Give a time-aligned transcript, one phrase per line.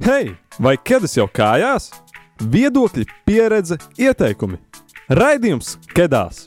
[0.00, 1.90] Hei, vai ķēdes jau kājās?
[2.40, 4.56] Viedokļi, pieredze, ieteikumi.
[5.12, 6.46] Raidījums Kedās!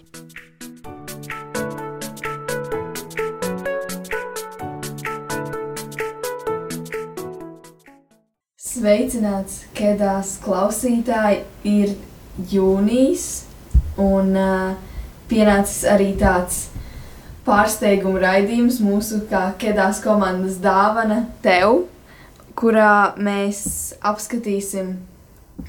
[8.58, 11.46] Sveicināts, Kedās klausītāji!
[11.70, 11.94] Ir
[12.50, 13.30] jūnijas,
[14.02, 14.74] un uh,
[15.30, 16.72] pienācis arī tāds
[17.46, 21.84] pārsteiguma raidījums mūsu kā Kedās komandas dāvana tev,
[22.64, 23.66] kurā mēs
[24.00, 24.96] apskatīsim,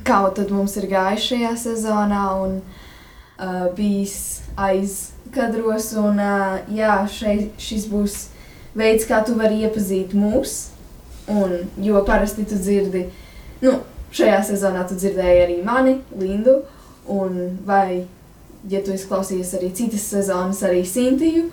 [0.07, 5.91] kā tad mums ir gājis šajā sezonā un uh, bijis aizkadros.
[5.99, 8.21] Un, uh, jā, šeit, šis būs
[8.79, 10.55] veids, kā tu vari iepazīt mūs,
[11.35, 13.09] un, jo parasti tu dzirdi,
[13.65, 13.79] nu,
[14.15, 16.61] šajā sezonā tu dzirdēji arī mani, Lindu,
[17.11, 18.05] un vai
[18.71, 21.49] ja tu esi klausījies arī citas sezonas, arī Sintiju.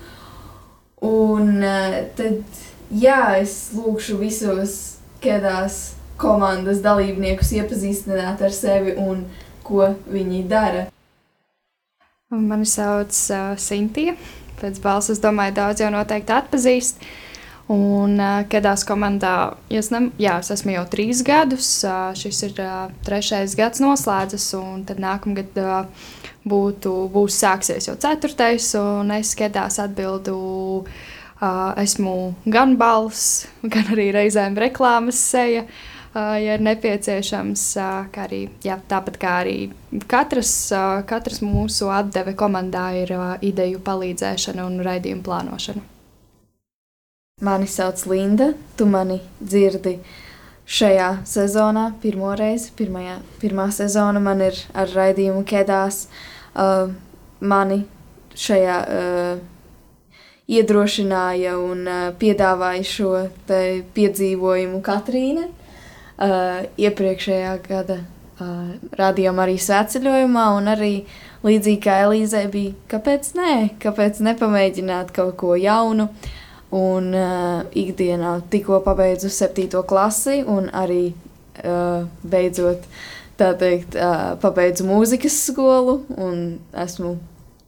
[1.02, 2.62] Un uh, tad,
[2.94, 5.80] jā, es lūkšu visos kādās
[6.20, 9.24] komandas dalībniekus iepazīstināt ar sevi un
[9.66, 10.86] ko viņi dara.
[12.32, 14.14] Mani sauc uh, Sintija.
[14.62, 17.04] Pēc balss, domāju, daudz jau noteikti atpazīst.
[17.72, 22.60] Un uh, kādās komandā, es, ne, jā, es esmu jau trīs gadus, uh, šis ir
[22.62, 26.06] uh, trešais gads noslēdzas, un tad nākamgad uh,
[26.48, 30.36] būtu, būs sāksies jau ceturtais, un es skatās atbildu.
[30.82, 31.10] Uh,
[31.82, 35.64] esmu gan balss, gan arī reizēm reklāmas seja,
[36.14, 37.64] ja ir nepieciešams.
[38.14, 39.56] Kā arī, jā, tāpat kā arī
[40.10, 40.52] katras,
[41.08, 45.86] katras mūsu atdeve komandā ir ideju palīdzēšana un raidījumu plānošana.
[47.42, 49.96] Mani sauc Linda, tu mani dzirdi
[50.72, 56.06] šajā sezonā, pirmo reizi, pirmajā, pirmā sezona man ir ar raidījumu Kedās.
[56.52, 56.92] Uh,
[57.40, 57.80] mani
[58.38, 59.40] šajā uh,
[60.50, 63.10] iedrošināja un uh, piedāvāja šo
[63.94, 70.92] piedzīvojumu Katrīna uh, iepriekšējā gada uh, radījumā arī svētceļojumā, arī
[71.46, 76.10] līdzīgi kā Elīzē bija, kāpēc nē, kāpēc nepamēģināt kaut ko jaunu.
[76.72, 82.86] Un uh, ikdienā tikko pabeidzu septīto klasi un arī uh, beidzot,
[83.36, 86.40] tā teikt, uh, pabeidzu mūzikas skolu un
[86.72, 87.18] esmu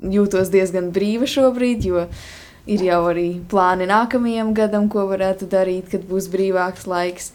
[0.00, 2.24] jūtos diezgan brīva šobrīd, jo uh,
[2.70, 7.30] ir jau arī plāni nākamajam gadam, ko varētu darīt, kad būs brīvāks laiks.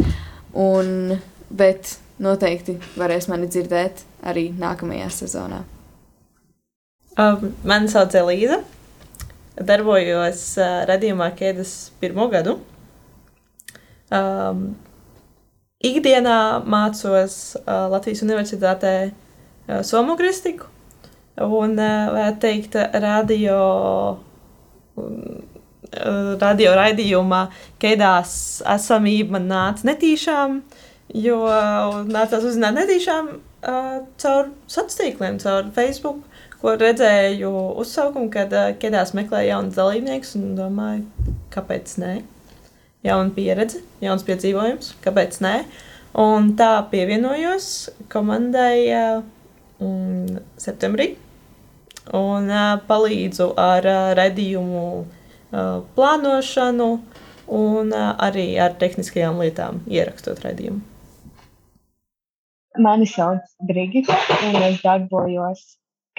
[0.57, 1.19] Un,
[1.49, 5.61] bet noteikti varēs mani dzirdēt arī nākamajā sezonā.
[7.19, 8.61] Um, mani sauc Elīza.
[9.59, 12.57] Darbojos uh, radījumā Kēdes pirmo gadu.
[14.09, 14.71] Um,
[15.85, 20.65] ikdienā mācos uh, Latvijas Universitātē uh, somogristiku
[21.39, 23.59] un, uh, varētu teikt, radio
[26.39, 27.47] radio raidījumā
[27.81, 30.61] Keidās esamība nāca netīšām,
[31.15, 31.39] jo
[32.09, 36.21] nācās uzzināt netīšām uh, caur sociāliem tīkliem, caur Facebook,
[36.59, 37.51] ko redzēju
[37.81, 42.19] uzsaukumu, kad uh, Keidās meklē jaunas dalībniekus un domāju, kāpēc nē?
[43.07, 45.55] Jauna pieredze, jauns piedzīvojums, kāpēc nē?
[46.19, 49.23] Un tā pievienojos komandai uh,
[50.59, 51.13] septembrī
[52.17, 52.51] un
[52.87, 53.85] palīdzu ar
[54.19, 56.89] redzījumu uh, plānošanu
[57.59, 60.81] un arī ar tehniskajām lietām, ierakstot redzījumu.
[62.79, 64.15] Mani sauc Brigita,
[64.47, 65.65] un es darbojos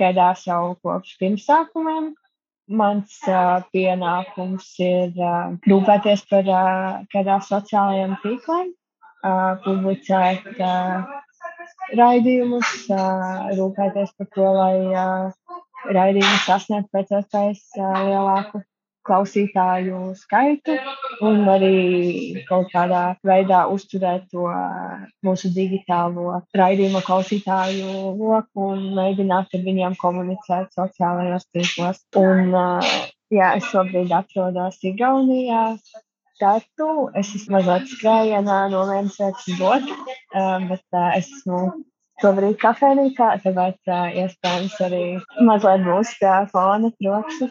[0.01, 2.11] Kēdās jau kopš pirmsākumiem.
[2.81, 8.71] Mans uh, pienākums ir uh, rūpēties par uh, kādām sociālajiem tīkliem,
[9.27, 11.11] uh, publicēt uh,
[11.99, 18.64] raidījumus, uh, rūpēties par to, lai uh, raidījumi sasniegt pēc iespējas lielāku
[19.06, 20.76] klausītāju skaitu
[21.26, 24.46] un arī kaut kādā veidā uzturēt to
[25.26, 32.04] mūsu digitālo raidījuma klausītāju loku un mēģināt ar viņiem komunicēt sociālajos tīklos.
[32.20, 32.54] Un,
[33.33, 35.65] jā, es šobrīd atrodos Igaunijā.
[36.41, 37.10] Tartu.
[37.21, 39.97] Es esmu mazliet skrējienā no vienas vietas uz otru,
[40.71, 41.59] bet es esmu
[42.21, 43.91] šobrīd kafejnīcā, tāpēc
[44.25, 45.05] iespējams arī
[45.47, 47.51] mazliet būs tā fona trokšņa.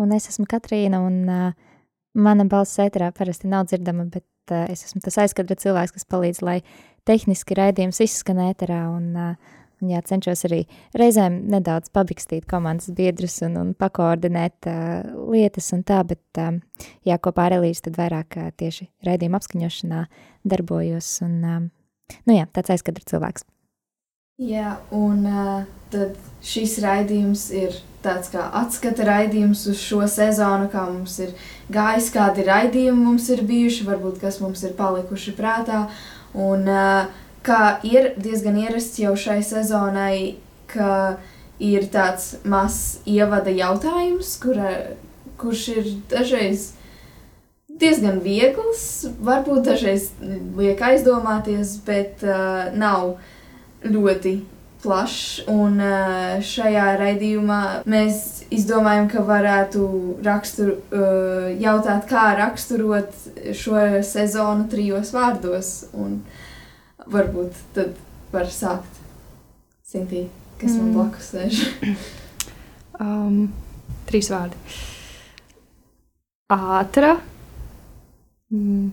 [0.00, 1.70] Un es esmu Katrīna, un uh,
[2.16, 6.40] mana balss ēterā parasti nav dzirdama, bet uh, es esmu tas aizkadra cilvēks, kas palīdz,
[6.46, 6.60] lai
[7.08, 10.62] tehniski raidījums izskan ēterā, un, uh, un jā, cenšos arī
[10.96, 16.56] reizēm nedaudz pabikstīt komandas biedrus un, un pakoordinēt uh, lietas un tā, bet uh,
[17.04, 20.06] jā, kopā ar Elīzi tad vairāk uh, tieši raidījuma apskaņošanā
[20.48, 21.60] darbojos un uh,
[22.28, 23.46] Nu jā, tāds aizkadra cilvēks.
[24.40, 26.16] Jā, un uh, tad
[26.46, 31.34] šis raidījums ir tāds kā atskata raidījums uz šo sezonu, kā mums ir
[31.72, 35.82] gājis, kādi raidījumi mums ir bijuši, varbūt kas mums ir palikuši prātā.
[36.32, 37.10] Un uh,
[37.44, 40.38] kā ir diezgan ierasts jau šai sezonai,
[40.70, 41.18] ka
[41.60, 44.72] ir tāds mazs ievada jautājums, kura,
[45.40, 46.70] kurš ir dažreiz
[47.80, 50.10] diezgan viegls, varbūt dažreiz
[50.58, 53.16] liek aizdomāties, bet uh, nav
[53.84, 54.34] ļoti
[54.82, 55.46] plašs.
[55.50, 59.86] Un uh, šajā raidījumā mēs izdomājam, ka varētu
[60.24, 63.12] rakstur, uh, jautāt, kā raksturot
[63.56, 65.74] šo sezonu trijos vārdos.
[65.92, 66.22] Un
[67.10, 67.98] varbūt tad
[68.32, 68.98] var sākt
[69.90, 70.28] Sintī,
[70.60, 70.94] kas man Mm.
[70.94, 71.64] blakus sēž.
[73.00, 73.48] Um,
[74.06, 74.54] trīs vārdi.
[76.50, 77.16] Ātra,
[78.52, 78.90] mm,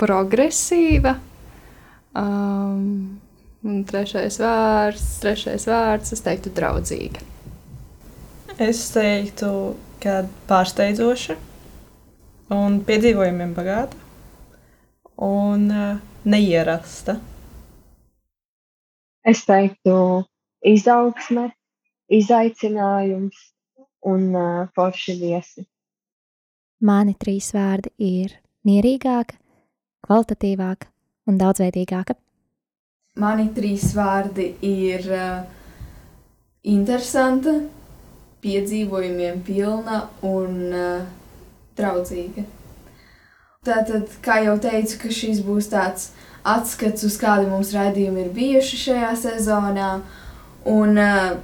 [0.00, 1.16] progresīva.
[2.14, 3.18] Um,
[3.64, 7.24] un trešais vārds, trešais vārds, es teiktu, draudzīga.
[8.62, 9.50] Es teiktu,
[10.02, 11.34] ka pārsteidzoša
[12.54, 13.98] un piedzīvojumiem bagāta
[15.24, 15.96] un uh,
[16.28, 17.16] neierasta.
[19.24, 19.96] Es teiktu,
[20.60, 21.48] izaugsme,
[22.12, 23.40] izaicinājums
[24.04, 25.64] un uh, forši viesi.
[26.84, 28.36] Mani trīs vārdi ir
[28.68, 29.36] mierīgāka,
[30.06, 30.90] kvalitatīvāka
[31.28, 32.16] un daudzveidīgāka.
[33.20, 35.44] Mani trīs vārdi ir uh,
[36.66, 37.60] interesanta,
[38.44, 41.06] piedzīvojumiem pilna un uh,
[41.78, 42.44] draudzīga.
[43.64, 46.10] Tātad, kā jau teicu, ka šis būs tāds
[46.44, 49.90] atskats uz kādi mums raidījumi ir bijuši šajā sezonā.
[50.68, 51.36] Un uh,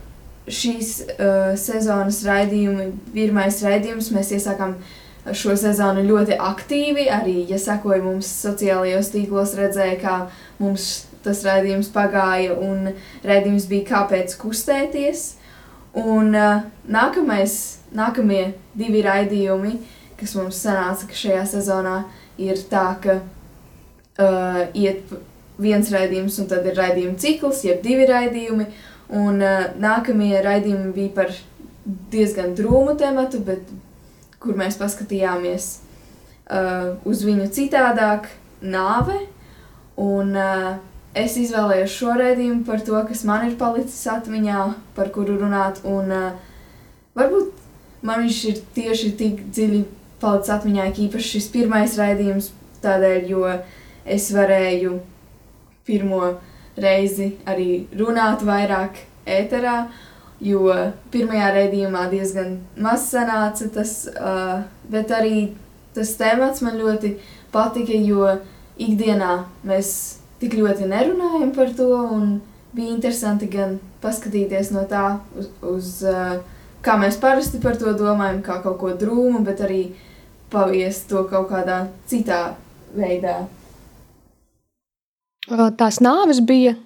[0.50, 4.74] šīs uh, sezonas raidījumi, pirmais raidījums, mēs iesākām
[5.36, 7.06] šo sezonu ļoti aktīvi.
[7.12, 10.16] Arī, ja sekoja mums sociālajos tīklos, redzēja, kā
[10.60, 10.90] mums
[11.24, 12.92] tas raidījums pagāja, un
[13.26, 15.26] raidījums bija kāpēc kustēties.
[16.00, 17.56] Un uh, nākamais,
[17.96, 19.74] nākamie divi raidījumi,
[20.20, 21.96] kas mums sanāca ka šajā sezonā,
[22.40, 25.10] ir tā, ka uh, iet
[25.60, 28.68] viens raidījums, un tad ir raidījuma cikls, jeb divi raidījumi.
[29.20, 31.34] Un uh, nākamie raidījumi bija par
[32.12, 33.66] diezgan drūmu tematu, bet
[34.40, 35.70] kur mēs paskatījāmies
[36.50, 39.18] uh, uz viņu citādāk, nāve.
[40.00, 40.70] Un uh,
[41.16, 44.62] es izvēlējos šo raidījumu par to, kas man ir palicis atmiņā,
[44.96, 45.82] par kuru runāt.
[45.88, 46.30] Un uh,
[47.18, 47.52] varbūt
[48.06, 49.84] man viņš ir tieši tik dziļi
[50.20, 52.52] palicis atmiņā, īpaši šis pirmais raidījums,
[52.84, 53.44] tādēļ, jo
[54.08, 54.96] es varēju
[55.88, 56.22] pirmo
[56.80, 59.90] reizi arī runāt vairāk ēterā,
[60.40, 60.70] jo
[61.12, 65.50] pirmajā raidījumā diezgan maz sanāca tas, uh, bet arī
[65.94, 67.16] tas temats man ļoti
[67.52, 68.38] patika, jo
[68.80, 69.34] ikdienā
[69.66, 69.92] mēs
[70.40, 72.38] tik ļoti nerunājam par to, un
[72.72, 76.38] bija interesanti gan paskatīties no tā, uz, uz uh,
[76.84, 79.82] kā mēs parasti par to domājam, kā kaut ko drūmu, bet arī
[80.50, 82.54] paviest to kaut kādā citā
[82.96, 83.42] veidā.
[85.50, 86.76] Tās nāves bija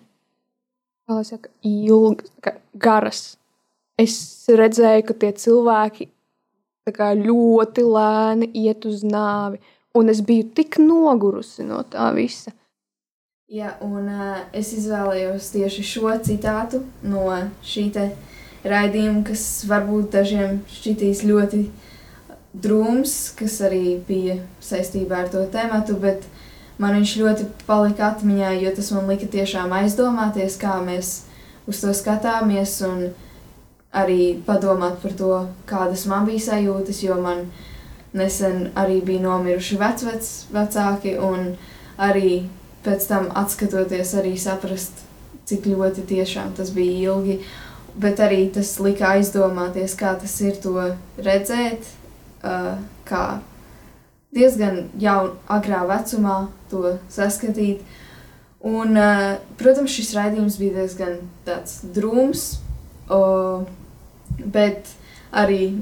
[1.62, 2.30] ilgas,
[2.80, 3.24] garas.
[4.00, 4.16] Es
[4.50, 6.08] redzēju, ka tie cilvēki
[6.92, 9.60] kā ļoti lēni iet uz nāvi,
[9.96, 12.52] un es biju tik nogurusi no tā visa.
[13.48, 17.28] Jā, un uh, es izvēlējos tieši šo citātu no
[17.62, 17.90] šī
[18.64, 21.60] raidījuma, kas varbūt dažiem šķitīs ļoti
[22.54, 26.24] drūms, kas arī bija saistībā ar to tēmatu, bet
[26.80, 31.12] man viņš ļoti palika atmiņā, jo tas man lika tiešām aizdomāties, kā mēs
[31.70, 33.12] uz to skatāmies un
[33.94, 35.30] arī padomāt par to,
[35.70, 37.46] kādas man bija sajūtas, jo man
[38.14, 41.54] nesen arī bija nomiruši vecvec, vecāki un
[41.98, 42.44] arī
[42.84, 45.04] pēc tam atskatoties arī saprast,
[45.48, 47.38] cik ļoti tiešām tas bija ilgi,
[48.00, 50.74] bet arī tas lika aizdomāties, kā tas ir to
[51.20, 51.84] redzēt,
[52.42, 52.74] uh,
[53.08, 53.24] kā
[54.34, 56.38] diezgan jau agrā vecumā
[56.70, 57.84] to saskatīt.
[58.64, 62.46] Un, uh, protams, šis raidījums bija diezgan tāds drūms,
[63.12, 63.66] uh,
[64.38, 64.90] bet
[65.34, 65.74] arī,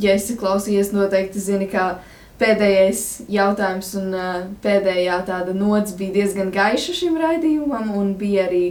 [0.00, 2.00] ja esi klausījies, noteikti zini, ka
[2.40, 4.30] pēdējais jautājums un uh,
[4.64, 8.64] pēdējā tāda nots bija diezgan gaiša šim raidījumam un bija arī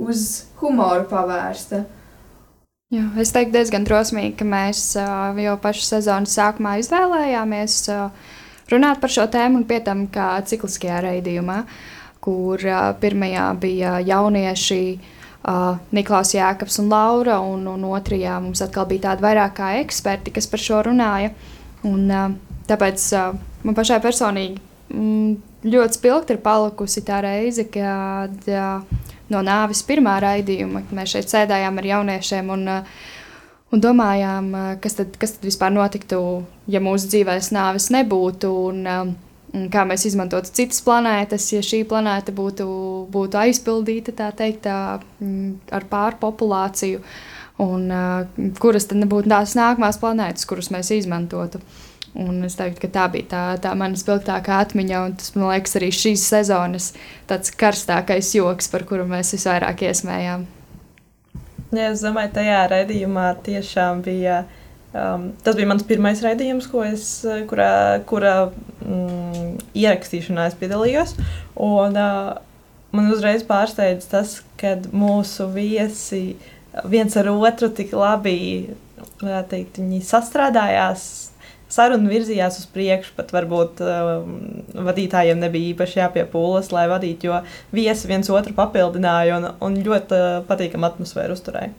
[0.00, 1.84] uz humoru pavērsta.
[2.94, 8.30] Jā, es teiktu, diezgan drosmīgi, ka mēs uh, jau pašu sezonas sākumā izvēlējāmies uh,
[8.72, 11.64] runāt par šo tēmu un pie tam kā cikliskajā raidījumā,
[12.24, 15.10] kur uh, pirmajā bija jaunieši uh,
[15.44, 20.48] Niklaus Jēkabs un Laura, un, un otrajā mums atkal bija tādi vairāk kā eksperti, kas
[20.48, 21.34] par šo runāja.
[21.84, 22.30] Un, uh,
[22.68, 23.34] tāpēc uh,
[23.66, 24.56] man pašai personīgi
[24.88, 25.34] mm,
[25.68, 30.86] ļoti spilgti ir palikusi tā reize, kad uh, no nāves pirmā raidījuma.
[30.96, 32.64] Mēs šeit sēdējām ar jauniešiem un,
[33.68, 36.18] un domājām, kas tad, kas tad vispār notiktu,
[36.72, 38.52] ja mūsu dzīvēs nāves nebūtu.
[38.70, 39.14] Un,
[39.70, 42.66] Kā mēs izmantotu citas planētas, ja šī planēta būtu,
[43.14, 47.02] būtu aizpildīta tā teikt, ar pārpopulāciju,
[47.62, 51.62] un uh, kuras tad nebūtu tās nākamās planētas, kuras mēs izmantotu.
[51.62, 55.48] Uh, Un es teiktu, ka tā bija tā, tā mana spilgtākā atmiņa, un tas, man
[55.50, 56.92] liekas, arī šīs sezonas
[57.58, 60.44] karstākais joks, par kuru mēs visvairāk iesmējām.
[61.74, 64.44] Jā, es domāju, tajā raidījumā tiešām bija.
[64.94, 67.06] Um, tas bija mans pirmais raidījums, es,
[67.50, 68.34] kurā, kurā
[68.86, 71.16] mm, ierakstīšanā es piedalījos.
[71.58, 72.36] Un, uh,
[72.94, 76.36] man uzreiz pārsteidz tas, ka mūsu viesi
[76.90, 78.38] viens ar otru tik labi
[79.50, 81.04] teikt, sastrādājās
[81.74, 84.34] saruna virzījās uz priekšu, pat varbūt um,
[84.86, 87.40] vadītājiem nebija īpaši jāpiepūlas, lai vadītu, jo
[87.74, 91.74] viesi viens otru papildināja un, un ļoti uh, patīkama atmosfēra uzturēja.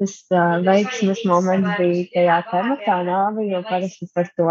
[0.00, 4.48] Tas uh, veiksmes moments bija tajā tematā nāve, jo parasti par to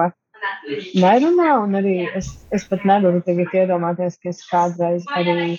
[1.01, 5.57] nerunā, un arī es, es pat nevaru tagad iedomāties, ka es kādreiz arī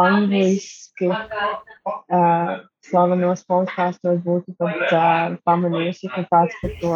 [0.00, 2.54] angliski uh,
[2.86, 6.94] slavenos podkāstos būtu pat uh, pamanījusi, ka kāds par to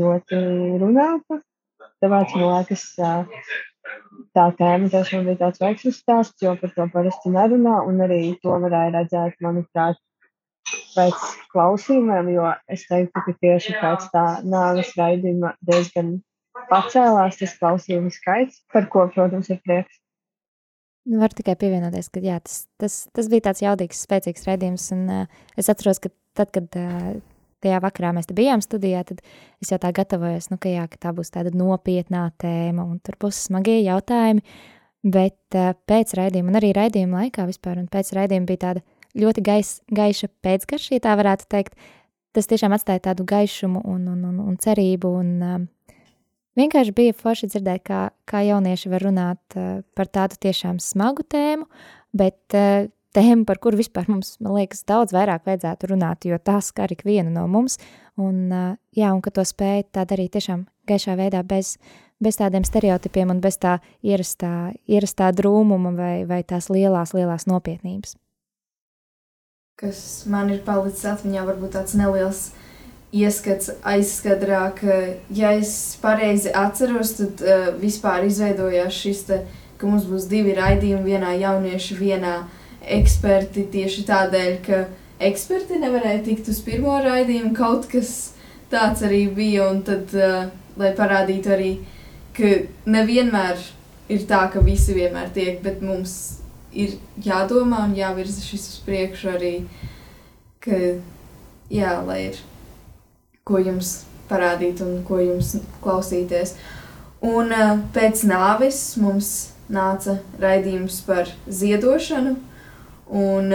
[0.00, 0.40] ļoti
[0.82, 1.40] runātu.
[2.02, 3.52] Tāpēc man liekas, uh,
[4.36, 8.56] tā tēma tiešām bija tāds veiksmes stāsts, jo par to parasti nerunā, un arī to
[8.64, 10.00] varēja redzēt, manuprāt,
[10.94, 16.16] pēc klausījumiem, jo es teiktu, ka tieši pēc tā nāves raidījuma diezgan
[16.70, 20.00] pacēlās tas klausījumu skaits, par ko, protams, ir prieks.
[21.04, 24.86] Nu, Varu tikai pievienoties, ka jā, tas, tas, tas bija tāds jaudīgs, spēcīgs redzējums.
[24.96, 27.10] Uh, es atceros, ka tad, kad uh,
[27.64, 29.20] tajā vakarā mēs bijām studijā, tad
[29.60, 33.18] es jau tā gatavojos, nu, ka, jā, ka tā būs tāda nopietnā tēma un tur
[33.20, 34.44] būs smagie jautājumi.
[35.04, 38.84] Bet uh, pēc raidījuma, un arī raidījuma laikā vispār, un pēc raidījuma bija tāda
[39.18, 41.78] ļoti gais, gaiša pēcgarša, ja tā varētu teikt.
[42.34, 45.12] Tas tiešām atstāja tādu gaišumu un, un, un, un cerību.
[45.20, 45.68] Un, um,
[46.54, 51.66] Vienkārši bija forši dzirdēt, kā, kā jaunieši var runāt uh, par tādu tiešām smagu tēmu,
[52.14, 56.60] bet uh, tēmu, par kuru vispār mums, man liekas, daudz vairāk vajadzētu runāt, jo tā
[56.62, 57.80] skar ikvienu no mums,
[58.14, 61.74] un, uh, jā, un ka to spēja tā darīt tiešām gaišā veidā bez,
[62.22, 68.14] bez tādiem stereotipiem un bez tā ierastā, ierastā drūmuma vai, vai tās lielās, lielās nopietnības.
[69.74, 72.42] Kas man ir palicis atmiņā, varbūt tāds neliels
[73.10, 74.98] ieskats aizskadrā, ka,
[75.34, 79.40] ja es pareizi atceros, tad uh, vispār izveidojās šis, te,
[79.80, 82.36] ka mums būs divi raidījumi, vienā jaunieši, vienā
[83.00, 84.80] eksperti, tieši tādēļ, ka
[85.30, 88.14] eksperti nevarēja tikt uz pirmo raidījumu, kaut kas
[88.70, 91.72] tāds arī bija, un tad, uh, lai parādītu arī,
[92.38, 92.54] ka
[92.86, 93.58] nevienmēr
[94.06, 96.43] ir tā, ka visi vienmēr tiek, bet mums
[96.74, 99.54] ir jādomā un jāvirza šis uz priekšu arī,
[100.64, 100.80] ka,
[101.72, 102.40] jā, lai ir
[103.44, 105.54] ko jums parādīt un ko jums
[105.84, 106.56] klausīties.
[107.24, 107.52] Un
[107.94, 109.30] pēc nāves mums
[109.72, 112.34] nāca raidījums par ziedošanu,
[113.08, 113.54] un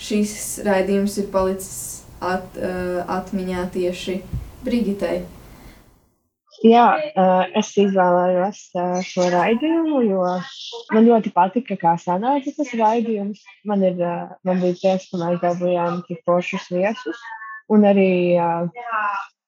[0.00, 0.34] šis
[0.66, 1.78] raidījums ir palicis
[2.22, 2.58] at,
[3.18, 4.20] atmiņā tieši
[4.64, 5.22] Brigitei.
[6.62, 6.84] Jā,
[7.58, 8.60] es izvēlējos
[9.08, 10.26] šo raidījumu, jo
[10.94, 13.42] man ļoti patika, kā sanāca tas raidījums.
[13.66, 13.98] Man, ir,
[14.46, 17.24] man bija prieks, ka mēs dabūjām tik foršus viesus.
[17.72, 18.38] Un arī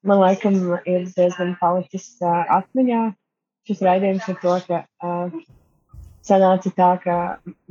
[0.07, 0.59] man laikam
[0.89, 3.05] ir diezgan palicis atmiņā
[3.67, 4.83] šis raidījums ar to, ka
[6.27, 7.17] sanāca tā, ka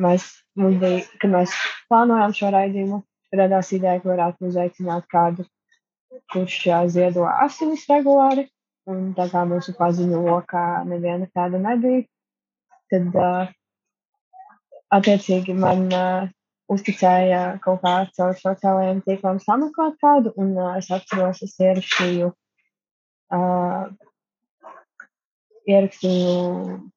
[0.01, 1.54] mēs, bija, kad mēs
[1.89, 3.04] plānojām šo raidījumu,
[3.36, 5.48] radās ideja, ka varētu uzaicināt kādu,
[6.32, 6.60] kurš
[6.94, 8.48] ziedo asinis regulāri.
[8.92, 12.04] Un tā kā mūsu paziņu lokā neviena tāda nebija,
[12.94, 13.54] tad uh,
[14.94, 16.27] attiecīgi man uh,
[16.72, 22.30] uzticēja kaut kā caur sociālajiem tīkliem sameklēt kādu, un uh, es atceros, es ierakstīju,
[23.34, 23.88] uh,
[25.65, 26.38] ierakstīju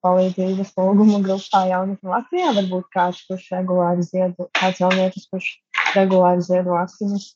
[0.04, 5.50] palīdzības lūgumu grupā jaunatni Latvijā, varbūt kāds, kurš regulāri ziedo, kāds jaunietis, kurš
[5.96, 7.30] regulāri ziedo asinis,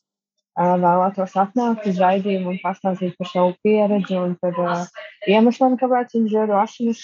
[0.57, 4.83] vēlētos atnākt uz raidījumu un pastāstīt par savu pieredzi un par uh,
[5.29, 7.01] iemesliem, kāpēc viņš ziedo asinis,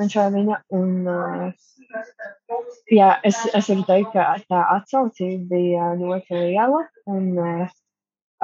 [0.00, 1.70] viņš vai viņa, un uh,
[2.90, 6.82] Jā, es, es varu teikt, ka tā atsaucība bija ļoti liela.
[7.10, 7.74] Un, uh,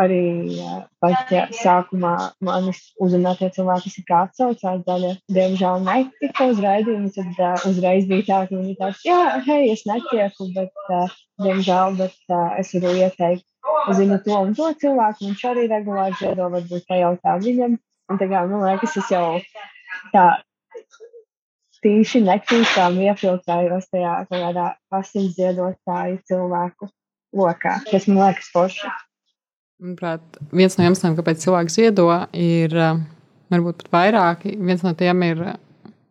[0.00, 0.22] arī
[0.54, 2.12] uh, pat ja sākumā
[2.46, 8.28] manis uzrunātie cilvēki, kas kā atsaucās, daļa diemžēl netika uz raidījumu, tad uh, uzreiz bija
[8.28, 12.94] tā, ka viņi tāds, jā, hei, es netieku, bet, uh, diemžēl, bet uh, es varu
[13.02, 13.46] ieteikt,
[13.96, 17.76] zinu to un to cilvēku, viņš arī regulāri ziedo, varbūt pajautā viņam.
[18.10, 19.38] Un tā kā, man liekas, es jau
[20.14, 20.24] tā
[21.84, 26.90] tīši netīšām iefiltrējos tajā kādā asins ziedotāju cilvēku
[27.36, 28.90] lokā, kas man liekas forši.
[29.80, 32.74] Manuprāt, viens no iemesliem, kāpēc cilvēks ziedo, ir
[33.50, 34.56] varbūt pat vairāki.
[34.60, 35.44] Viens no tiem ir,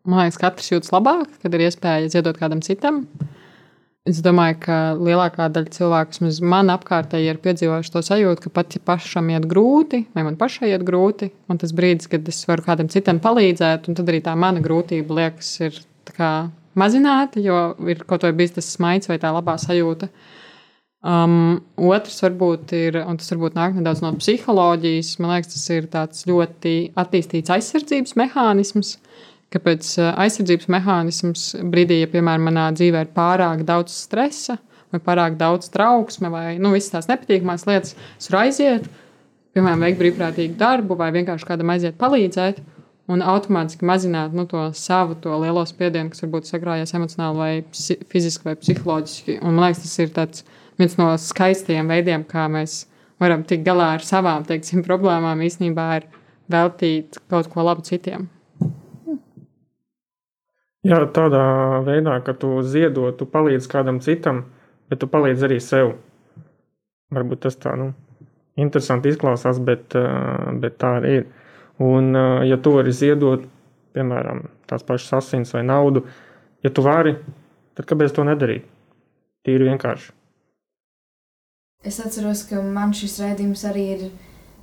[0.07, 3.03] man liekas, katrs jūtas labāk, kad ir iespēja ziedot kādam citam.
[4.09, 8.77] Es domāju, ka lielākā daļa cilvēku, vismaz man apkārtēji, ir piedzīvojuši to sajūtu, ka pat
[8.77, 12.65] ja pašam iet grūti, vai man pašai iet grūti, un tas brīdis, kad es varu
[12.65, 15.77] kādam citam palīdzēt, un tad arī tā mana grūtība liekas, ir
[16.79, 17.59] mazināta, jo
[17.91, 20.09] ir kaut vai bijis tas smaids vai tā labā sajūta.
[20.99, 25.87] Um, otrs varbūt ir, un tas varbūt nāk nedaudz no psiholoģijas, man liekas, tas ir
[25.93, 28.97] tāds ļoti attīstīts aizsardzības mehānisms
[29.49, 34.59] Kāpēc aizsardzības mehānisms brīdī, ja, piemēram, manā dzīvē ir pārāk daudz stresa,
[34.93, 38.85] vai pārāk daudz trauksme, vai nu, visas tās nepatīkamās lietas, es varu aiziet,
[39.57, 42.61] piemēram, veikt brīvprātīgu darbu, vai vienkārši kādam aiziet palīdzēt,
[43.09, 48.45] un automātiski mazināt nu, to savu to lielo spiedienu, kas varbūt sakrājies emocionāli, vai fiziski,
[48.51, 49.39] vai psiholoģiski.
[49.41, 50.13] Un, man liekas, tas ir
[50.79, 52.83] viens no skaistajiem veidiem, kā mēs
[53.21, 56.11] varam tikt galā ar savām teiksim, problēmām, īstenībā ir
[56.53, 58.29] veltīt kaut ko labu citiem.
[60.87, 61.41] Jā, tādā
[61.83, 64.45] veidā, ka tu ziedot, tu palīdzi kādam citam,
[64.87, 65.97] bet tu palīdzi arī sev.
[67.11, 67.89] Varbūt tas tā, nu,
[68.55, 71.25] interesanti izklausās, bet, eh, bet tā arī ir.
[71.79, 73.43] Un, eh, ja tu vari ziedot,
[73.93, 76.05] piemēram, tās pašas asins vai naudu,
[76.63, 77.17] ja tu vari,
[77.75, 78.63] tad kāpēc to nedarīt?
[79.45, 80.11] Tīri vienkārši.
[81.83, 84.11] Es atceros, ka man šis raidījums arī ir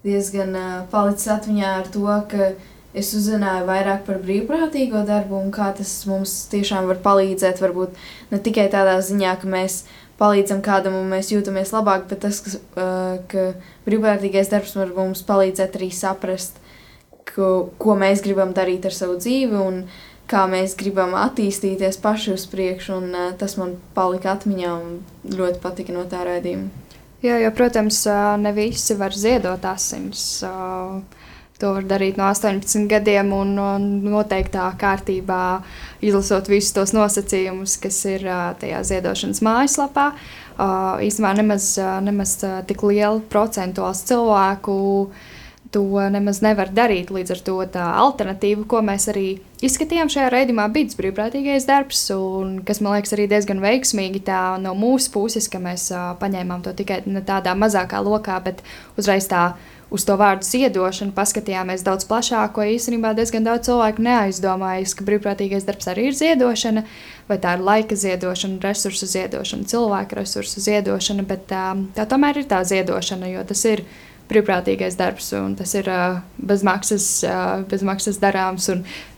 [0.05, 2.53] diezgan uh, palicis atmiņā ar to, ka
[2.97, 7.61] es uzzināju vairāk par brīvprātīgo darbu un kā tas mums tiešām var palīdzēt.
[7.63, 7.97] Varbūt
[8.33, 9.83] ne tikai tādā ziņā, ka mēs
[10.21, 13.51] palīdzam kādam un mēs jūtamies labāk, bet tas, ka, uh, ka
[13.89, 16.61] brīvprātīgais darbs var mums palīdzēt arī saprast,
[17.35, 19.83] ko, ko mēs gribam darīt ar savu dzīvi un
[20.31, 22.97] kā mēs gribam attīstīties paši uz priekšu.
[23.03, 24.99] Un, tas man palika atmiņā un
[25.37, 26.85] ļoti patika no tā raidījuma.
[27.25, 28.03] Jā, jo, protams,
[28.39, 30.25] ne visi var ziedot asins.
[30.45, 31.01] Uh,
[31.63, 35.63] To var darīt no 18 gadiem un, un noteiktā kārtībā
[36.05, 38.27] izlasot visus tos nosacījumus, kas ir
[38.61, 40.11] tajā ziedošanas mājaslapā.
[41.07, 41.71] Īstenībā nemaz,
[42.05, 42.37] nemaz
[42.69, 44.77] tik liela procentuāls cilvēku
[45.73, 47.11] to nemaz nevar darīt.
[47.13, 49.27] Līdz ar to tā alternatīva, ko mēs arī
[49.65, 54.23] izskatījām šajā raidījumā, bija tas brīvprātīgais darbs, un kas man liekas arī diezgan veiksmīgi
[54.65, 55.89] no mūsu puses, ka mēs
[56.21, 58.63] paņēmām to tikai tādā mazākā lokā, bet
[59.01, 59.55] uzreiz tā
[59.91, 65.67] uz to vārdu ziedošanu paskatījāmies daudz plašāk, ko īstenībā diezgan daudz cilvēku neaizdomājas, ka brīvprātīgais
[65.69, 66.83] darbs arī ir ziedošana,
[67.31, 72.51] vai tā ir laika ziedošana, resursu ziedošana, cilvēku resursu ziedošana, bet tā, tā tomēr ir
[72.51, 73.85] tā ziedošana, jo tas ir
[74.27, 76.19] brīvprātīgais darbs, un tas ir uh,
[76.51, 78.67] bezmaksas, uh, bezmaksas darāms.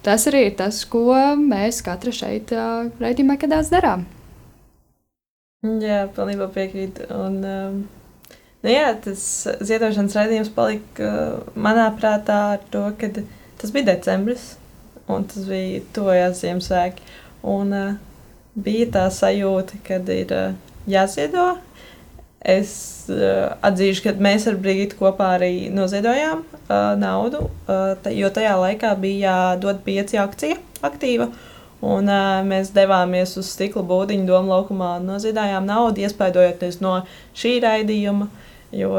[0.04, 4.04] Tas arī ir tas, ko mēs katra šeit uh, raidījumā kādās darām.
[5.64, 7.08] Jā, pilnībā piekrītu.
[7.16, 7.78] Un, um,
[8.58, 9.22] Nu, jā, tas
[9.62, 13.12] ziedošanas raidījums palika uh, manā prātā ar to, ka
[13.60, 14.56] tas bija decembris
[15.08, 17.04] un tas bija tojās Ziemassvētki.
[17.48, 17.92] Un uh,
[18.58, 20.56] bija tā sajūta, ka ir uh,
[20.90, 21.52] jāziedo.
[22.38, 22.72] Es
[23.10, 28.92] uh, atzīšu, ka mēs ar Brigītu kopā arī noziedojām uh, naudu, uh, jo tajā laikā
[29.00, 31.30] bija jādod pieci akcija aktīva.
[31.78, 37.00] Un, uh, mēs devāmies uz stikla būdiņu, domu laukumā, noziedājām naudu, iespaidojoties no
[37.38, 38.26] šī raidījuma.
[38.26, 38.92] Uh, jo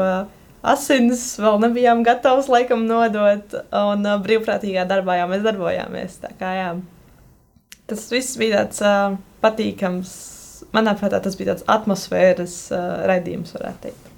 [0.60, 6.20] asins vēl nebijām gatavs laikam nodot, un brīvprātīgā darbā jau mēs darbojāmies.
[6.40, 6.68] Kā, jā.
[7.90, 10.12] tas viss bija tāds uh, patīkams.
[10.76, 14.10] Manā prātā tas bija tāds atmosfēras uh, raidījums, varētu teikt.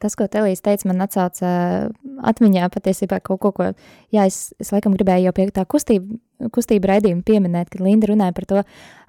[0.00, 1.48] Tas, ko Telijas teica, man atcauca
[2.30, 3.66] atmiņā patiesībā kaut ko, ko
[4.14, 6.16] jā, es, es laikam gribēju jau pie tā kustība,
[6.56, 8.62] kustība raidījuma pieminēt, kad Linda runāja par to,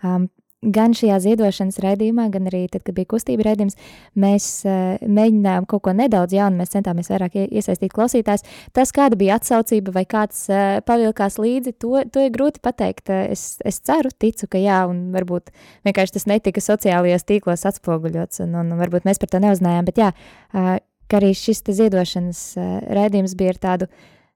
[0.04, 0.28] um,
[0.62, 3.78] gan šajā ziedošanas raidījumā, gan arī tad, kad bija kustība raidījums,
[4.22, 8.46] mēs uh, mēģinājām kaut ko nedaudz jaunu, mēs centāmies vairāk iesaistīt klausītājus.
[8.78, 13.10] Tas, kāda bija atsaucība vai kāds uh, pavilkās līdzi, to, to ir grūti pateikt.
[13.10, 15.50] Es, es ceru, ticu, ka jā, un varbūt
[15.90, 20.12] vienkārši tas netika sociālajos tīklos atspoguļots, un, un varbūt mēs par to neuzinājām, bet jā,
[20.14, 20.76] uh,
[21.10, 23.90] ka arī šis ziedošanas uh, raidījums bija ar tādu,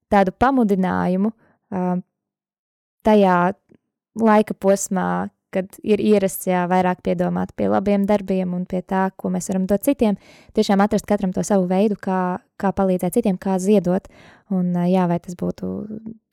[0.09, 1.95] tādu pamudinājumu uh,
[3.05, 3.37] tajā
[4.25, 9.31] laika posmā, kad ir ierasts jā, vairāk piedomāt pie labiem darbiem un pie tā, ko
[9.33, 10.19] mēs varam dot citiem,
[10.57, 12.21] tiešām atrast katram to savu veidu, kā,
[12.61, 14.09] kā palīdzēt citiem, kā ziedot.
[14.53, 15.71] Un, jā, vai tas būtu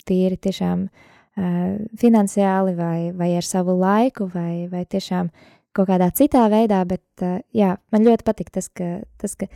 [0.09, 5.31] tīri tiešām uh, finansiāli vai, vai ar savu laiku vai, vai tiešām
[5.73, 9.49] kaut kādā citā veidā, bet uh, jā, man ļoti patīk tas, ka, tas, ka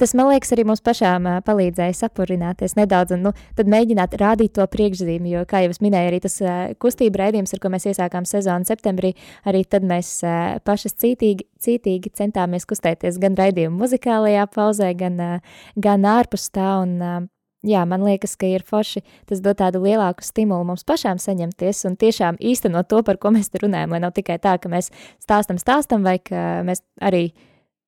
[0.00, 4.66] tas, man liekas, arī mums pašām uh, palīdzēja sapurināties nedaudz un nu, mēģināt rādīt to
[4.72, 8.28] priekšzīmi, jo, kā jau es minēju, arī tas uh, kustība raidījums, ar ko mēs iesākām
[8.28, 9.14] sezonu septembrī,
[9.48, 15.64] arī tad mēs uh, pašas cītīgi, cītīgi centāmies kustēties gan raidījumu muzikālajā pauzē, gan, uh,
[15.76, 17.24] gan ārpus tā, un uh,
[17.66, 21.98] jā, man liekas, ka ir forši, tas dod tādu lielāku stimulu mums pašām saņemties un
[22.00, 25.60] tiešām īstenot to, par ko mēs te runājam, lai nav tikai tā, ka mēs stāstam,
[25.62, 27.30] stāstam, vai ka mēs arī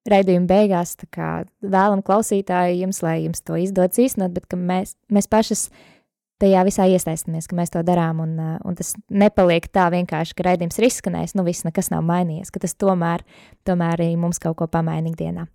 [0.09, 0.97] raidījuma beigās
[1.63, 5.69] vēlam klausītāju jums, lai jums to izdodas īstenot, bet ka mēs, mēs pašas
[6.39, 10.79] tajā visā iesaistamies, ka mēs to darām, un, un tas nepaliek tā vienkārši, ka raidījums
[10.79, 13.25] ir izskanējis, nu viss nekas nav mainījies, ka tas tomēr,
[13.67, 15.49] tomēr arī mums kaut ko pamaina ikdienā.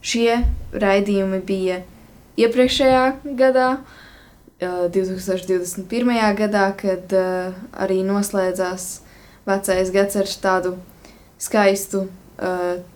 [0.00, 0.40] Šie
[0.72, 1.82] raidījumi bija
[2.40, 3.02] iepriekšējā
[3.38, 3.72] gadā,
[4.60, 6.36] 2021.
[6.36, 7.12] gadā, kad
[7.72, 8.88] arī noslēdzās
[9.48, 10.74] vecais gads ar tādu
[11.40, 12.08] skaistu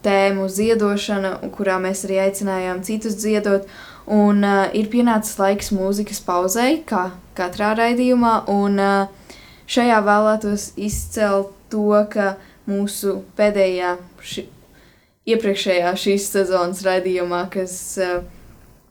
[0.05, 3.69] tēmu ziedošana, kurā mēs arī aicinājām citus dziedot.
[4.05, 11.55] Un uh, ir pienācis laiks mūzikas pauzei, kā katrā raidījumā, un uh, šajā vēlētos izcelt
[11.73, 12.35] to, ka
[12.69, 14.45] mūsu pēdējā, ši,
[15.33, 18.21] iepriekšējā šīs sezonas raidījumā, kas uh,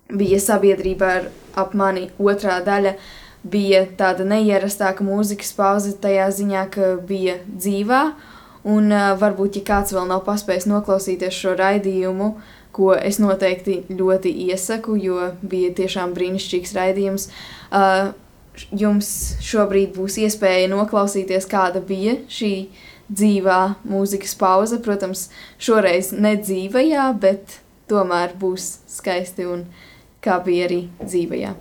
[0.09, 1.29] bija sabiedrība ar
[1.61, 2.95] ap mani otrā daļa,
[3.43, 8.03] bija tāda neierastāka mūzikas pauze tajā ziņā, ka bija dzīvā.
[8.63, 12.29] Un uh, varbūt, ja kāds vēl nav paspējis noklausīties šo raidījumu,
[12.73, 17.27] ko es noteikti ļoti iesaku, jo bija tiešām brīnišķīgs raidījums,
[17.75, 18.13] uh,
[18.71, 19.09] jums
[19.43, 22.53] šobrīd būs iespēja noklausīties, kāda bija šī
[23.11, 24.79] dzīvā mūzikas pauze.
[24.83, 25.27] Protams,
[25.61, 27.59] šoreiz ne dzīvajā, bet
[27.91, 29.67] tomēr būs skaisti un
[30.23, 31.53] kā bija arī dzīvajā.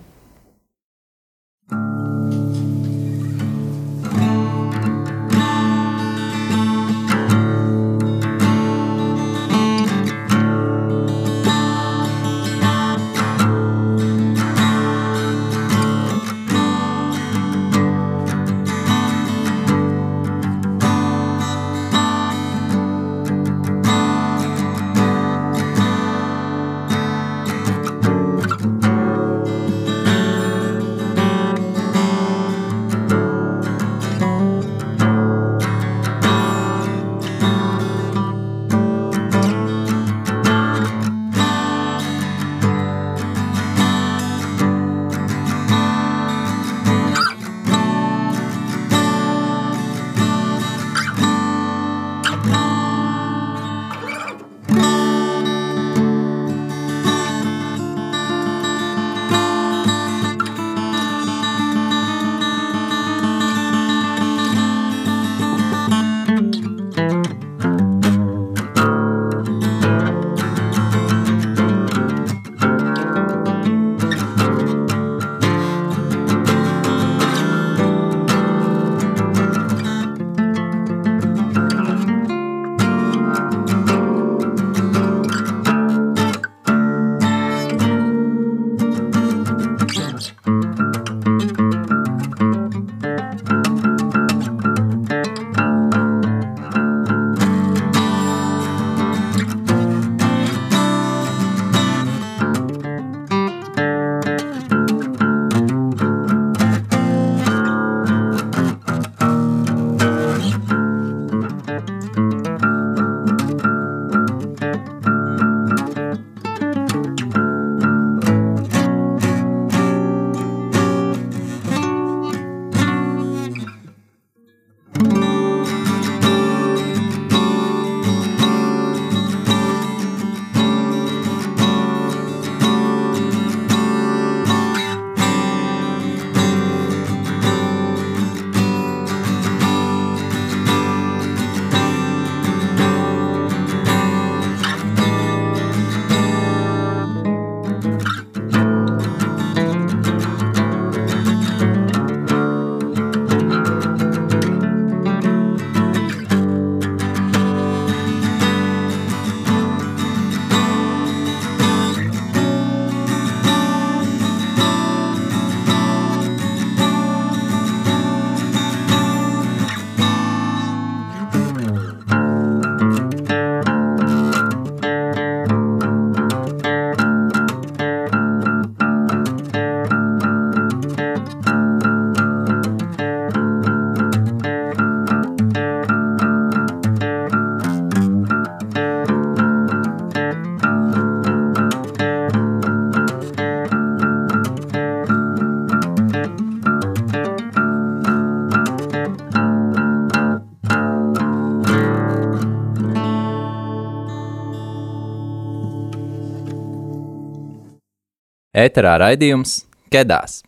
[208.62, 210.40] Ēterā raidījums Kedās.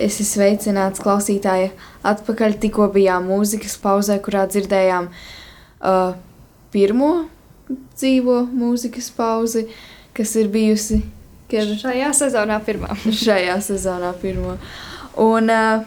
[0.00, 1.70] Es esmu sveicināts klausītāji.
[2.08, 6.14] Atpakaļ tikko bijām mūzikas pauzē, kurā dzirdējām uh,
[6.72, 7.10] pirmo
[7.70, 9.66] dzīvo mūzikas pauzi,
[10.16, 11.02] kas ir bijusi
[11.50, 11.74] kad...
[11.82, 12.96] šajā sezonā pirmā.
[13.24, 14.56] šajā sezonā pirmā.
[15.20, 15.84] Un uh,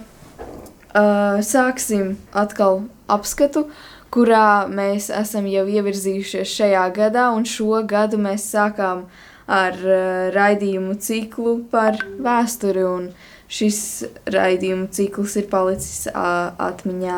[0.94, 3.68] uh, sāksim atkal apskatu,
[4.13, 9.08] kurā mēs esam jau ievirzījušies šajā gadā, un šo gadu mēs sākām
[9.47, 12.88] ar uh, raidījumu ciklu par vēsturi.
[13.53, 13.79] Šis
[14.34, 17.17] raidījumu cikls ir palicis atmiņā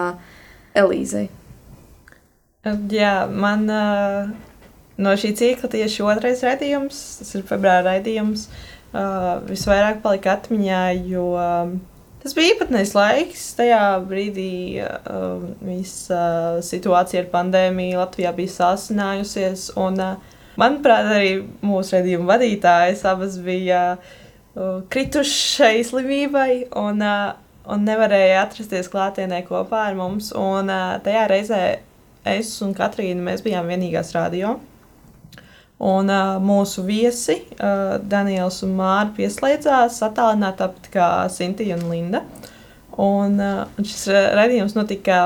[0.76, 1.30] Elīzei.
[2.92, 8.50] Jā, man no šī cikla tieši otrais raidījums, tas ir februāra raidījums,
[9.48, 11.30] visvairāk palika atmiņā, jo
[12.26, 13.48] tas bija īpatnējs laiks.
[13.62, 14.52] Tajā brīdī
[15.62, 16.24] visa
[16.66, 21.32] situācija ar pandēmiju Latvijā bija sāsinājusies, un uh, manuprāt, arī
[21.66, 26.52] mūsu raidījuma vadītājas abas bija uh, kritušas šai slimībai.
[26.82, 27.34] Un, uh,
[27.66, 30.30] Un nevarēja atrasties klātienē kopā ar mums.
[30.38, 31.62] Un uh, tajā reizē
[32.30, 34.56] es un Katrīna, bijām vienīgās radio.
[35.82, 42.22] Un uh, mūsu viesi, uh, Daniels un Māra, pieslēdzās attālināti tāpat kā Sintīna un Linda.
[43.02, 45.20] Un, uh, un šis redzējums notika,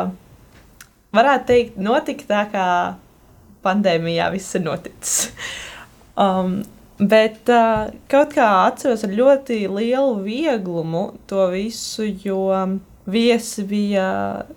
[1.15, 2.69] varētu teikt, notika tā kā
[3.65, 5.32] pandēmijā viss ir noticis.
[6.26, 6.62] um,
[7.00, 12.43] bet uh, kaut kā atceros ar ļoti lielu vieglumu to visu, jo
[13.10, 14.08] viesi bija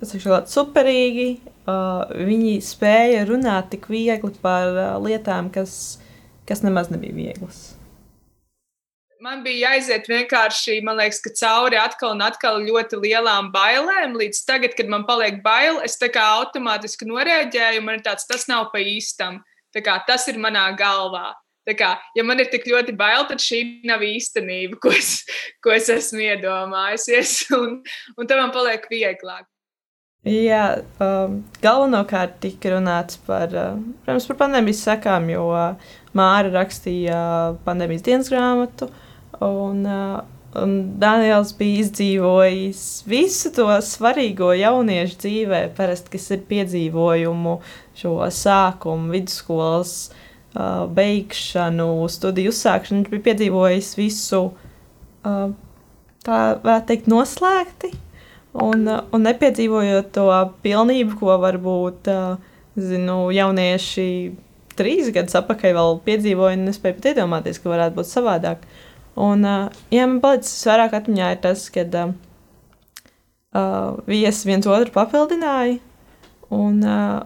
[0.02, 1.28] teikšu, superīgi,
[1.64, 5.98] uh, viņi spēja runāt tik viegli par uh, lietām, kas,
[6.48, 7.72] kas nemaz nebija vieglas.
[9.22, 14.16] Man bija jāiziet vienkārši, man liekas, ka cauri atkal un atkal ļoti lielām bailēm.
[14.18, 18.48] Līdz tagad, kad man paliek bail, es tā kā automātiski noreaģēju, man ir tāds, tas
[18.50, 19.38] nav pa īstam.
[19.78, 21.36] Kā, tas ir manā galvā.
[21.62, 25.12] Tā kā, ja man ir tik ļoti bail, tad šī nav īstenība, ko es,
[25.62, 27.36] ko es esmu iedomājusies.
[27.60, 27.78] Un,
[28.18, 29.46] un tad man paliek vieglāk.
[30.26, 37.22] Jā, um, galvenokārt tika runāts par, uh, protams, par pandēmijas sekām, jo uh, Māra rakstīja
[37.66, 38.90] pandēmijas dienas grāmatu,
[39.42, 40.20] un, uh,
[40.62, 47.56] un Daniels bija izdzīvojis visu to svarīgo jauniešu dzīvē, parasti, kas ir piedzīvojumu,
[47.98, 53.02] šo sākumu, vidusskolas uh, beigšanu, studiju uzsākšanu.
[53.02, 54.44] Viņš bija piedzīvojis visu,
[55.24, 55.44] uh,
[56.26, 57.92] tā varētu teikt, noslēgti
[58.52, 60.28] un, un nepiedzīvojot to
[60.64, 62.10] pilnību, ko varbūt
[62.76, 64.08] zinu, jaunieši
[64.76, 68.64] trīs gadus atpakaļ vēl piedzīvoja, nespēja pat iedomāties, ka varētu būt savādāk.
[69.20, 69.44] Un,
[69.92, 72.12] jā, man palicis vairāk atmiņā tas, kad uh,
[74.08, 75.76] viesi viens otru papildināja
[76.52, 77.20] un, uh,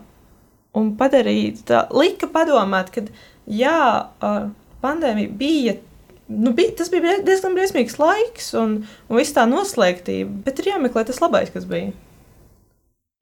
[0.75, 3.05] un padarīja, tā, lika padomāt, ka
[3.47, 3.79] jā,
[4.19, 4.49] uh,
[4.83, 5.77] pandēmija bija
[6.29, 11.07] nu, bija, tas bija diezgan briesmīgs laiks un, un viss tā noslēgtība, bet ir jāmeklē
[11.07, 11.93] tas labais, kas bija.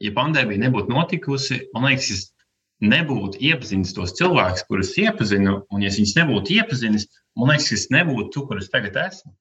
[0.03, 2.23] Ja pandēmija nebūtu notikusi, man liekas, es
[2.85, 7.07] nebūtu iepazinis tos cilvēkus, kurus iepazinu, un ja viņus nebūtu iepazinis,
[7.39, 9.35] man liekas, es nebūtu kur es tagad esmu.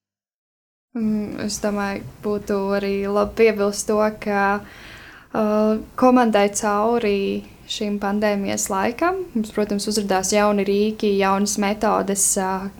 [0.93, 9.23] Mm, es domāju, būtu arī labi piebilst to, ka uh, komandai cauri šim pandēmijas laikam.
[9.33, 12.25] Mums, protams, uzrādījās jauni rīki, jaunas metodes,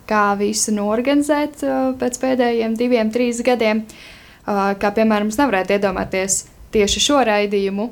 [0.08, 1.64] kā visu norganizēt
[2.00, 3.84] pēc pēdējiem diviem, trīs gadiem.
[4.44, 6.42] Kā piemēram, mums nevarētu iedomāties
[6.74, 7.88] tieši šo raidījumu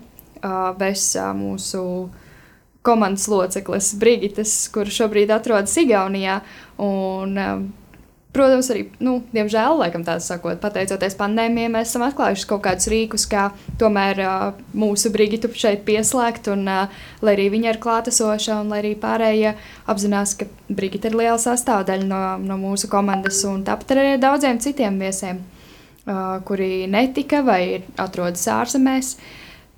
[0.78, 1.82] bez mūsu
[2.82, 6.40] komandas loceklis Brigitas, kurš šobrīd atrodas Igaunijā.
[6.82, 7.38] Un,
[8.32, 13.26] Protams, arī, nu, diemžēl, laikam tā sakot, pateicoties pandēmijai, mēs esam atklājuši kaut kādus rīkus,
[13.28, 18.72] kā tomēr uh, mūsu Brigitu šeit pieslēgt, un uh, lai arī viņa ir klātesoša, un
[18.72, 19.52] lai arī pārējie
[19.84, 24.96] apzinās, ka Brigita ir liela sastāvdaļa no, no mūsu komandas, un tāpat arī daudziem citiem
[25.04, 25.44] viesiem,
[26.06, 29.18] uh, kuri netika vai atrodas ārzemēs.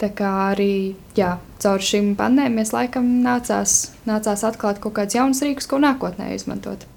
[0.02, 5.68] Tā kā arī jā, caur šīm pandēmijas laikam nācās, nācās atklāt kaut kādus jaunus rīkus,
[5.70, 6.88] ko nākotnē izmantot.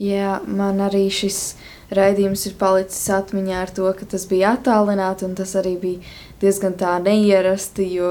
[0.00, 1.56] Jā, man arī šis
[1.94, 6.76] raidījums ir palicis atmiņā ar to, ka tas bija attālināti, un tas arī bija diezgan
[6.78, 8.10] tā neierasti, jo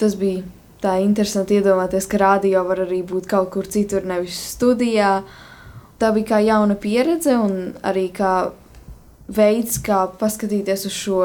[0.00, 0.44] tas bija
[0.84, 5.22] tā interesanti iedomāties, ka rādio var arī būt kaut kur citur, nevis studijā.
[5.96, 8.34] Tā bija kā jauna pieredze un arī kā
[9.32, 11.20] veids, kā paskatīties uz šo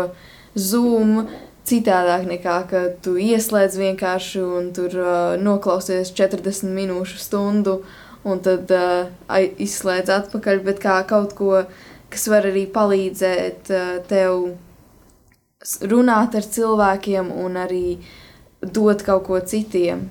[0.57, 1.27] Zoom
[1.67, 7.81] citādāk nekā, ka tu ieslēdz vienkārši un tur uh, noklausies 40 minūšu stundu
[8.27, 11.63] un tad uh, izslēdz atpakaļ, bet kā kaut ko,
[12.11, 14.51] kas var arī palīdzēt uh, tev
[15.85, 17.85] runāt ar cilvēkiem un arī
[18.61, 20.09] dot kaut ko citiem.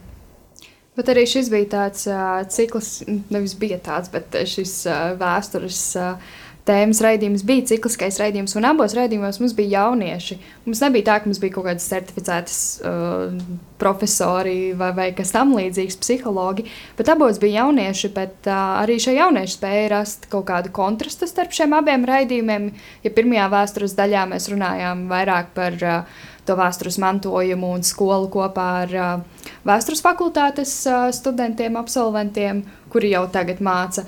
[0.98, 6.38] Bet arī šis bija tāds uh, cikls, nevis bija tāds, bet šis uh, vēstures uh,
[6.70, 10.38] tēmas raidījums bija cikliskais raidījums, un abos raidījumos mums bija jaunieši.
[10.64, 13.34] Mums nebija tā, ka mums bija kaut kādas certificētas uh,
[13.80, 18.12] profesori vai, vai kas tamlīdzīgs, psihologi, bet abos bija jaunieši.
[18.14, 22.70] Bet uh, arī šie jaunieši spēja rast kaut kādu kontrastu starp šiem abiem raidījumiem.
[23.04, 28.66] Ja pirmajā vēstures daļā mēs runājām vairāk par uh, to vēstures mantojumu un skolu kopā
[28.84, 34.06] ar uh, vēstures fakultātes uh, studentiem, absolventiem, kuri jau tagad māca.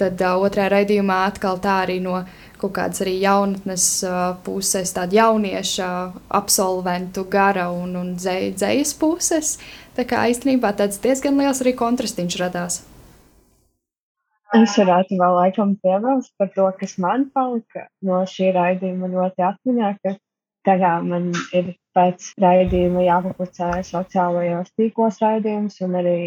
[0.00, 2.24] Tad uh, otrā raidījumā atkal tā arī no
[2.58, 5.90] kaut kādas arī jaunatnes uh, puses, tāda jaunieša
[6.38, 9.54] absolventu gara un, un dzē, dzējas puses.
[9.94, 12.80] Tā kā īstenībā tāds diezgan liels arī kontrastiņš radās.
[14.54, 19.88] Es varētu vēl laikam piebilst par to, kas man palika no šī raidījuma ļoti atmiņā,
[20.02, 20.12] ka
[20.68, 26.18] tagad man ir pēc raidījuma jāpapucē sociālajos tīklos raidījums un arī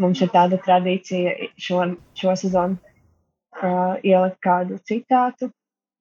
[0.00, 1.84] mums ir tāda tradīcija šo,
[2.18, 5.50] šo sezonu uh, ielikt kādu citātu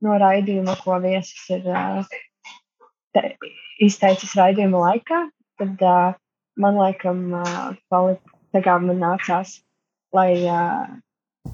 [0.02, 2.02] no raidījuma, ko viesis ir uh,
[3.16, 3.36] te,
[3.84, 5.22] izteicis raidījuma laikā.
[5.62, 6.18] Tad uh,
[6.62, 9.60] man laikam uh, palika, tā kā man nācās,
[10.16, 11.52] lai uh,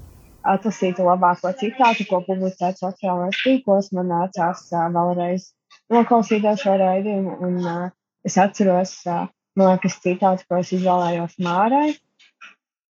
[0.48, 5.50] atlasītu labāko citātu, ko publicēt sociālajos tīklos, man nācās uh, vēlreiz
[5.92, 7.38] noklausīties šo raidījumu.
[7.44, 7.88] Un, uh,
[8.24, 9.26] es atceros, uh,
[9.58, 11.90] man liekas, citātu, ko es izvēlējos Mārai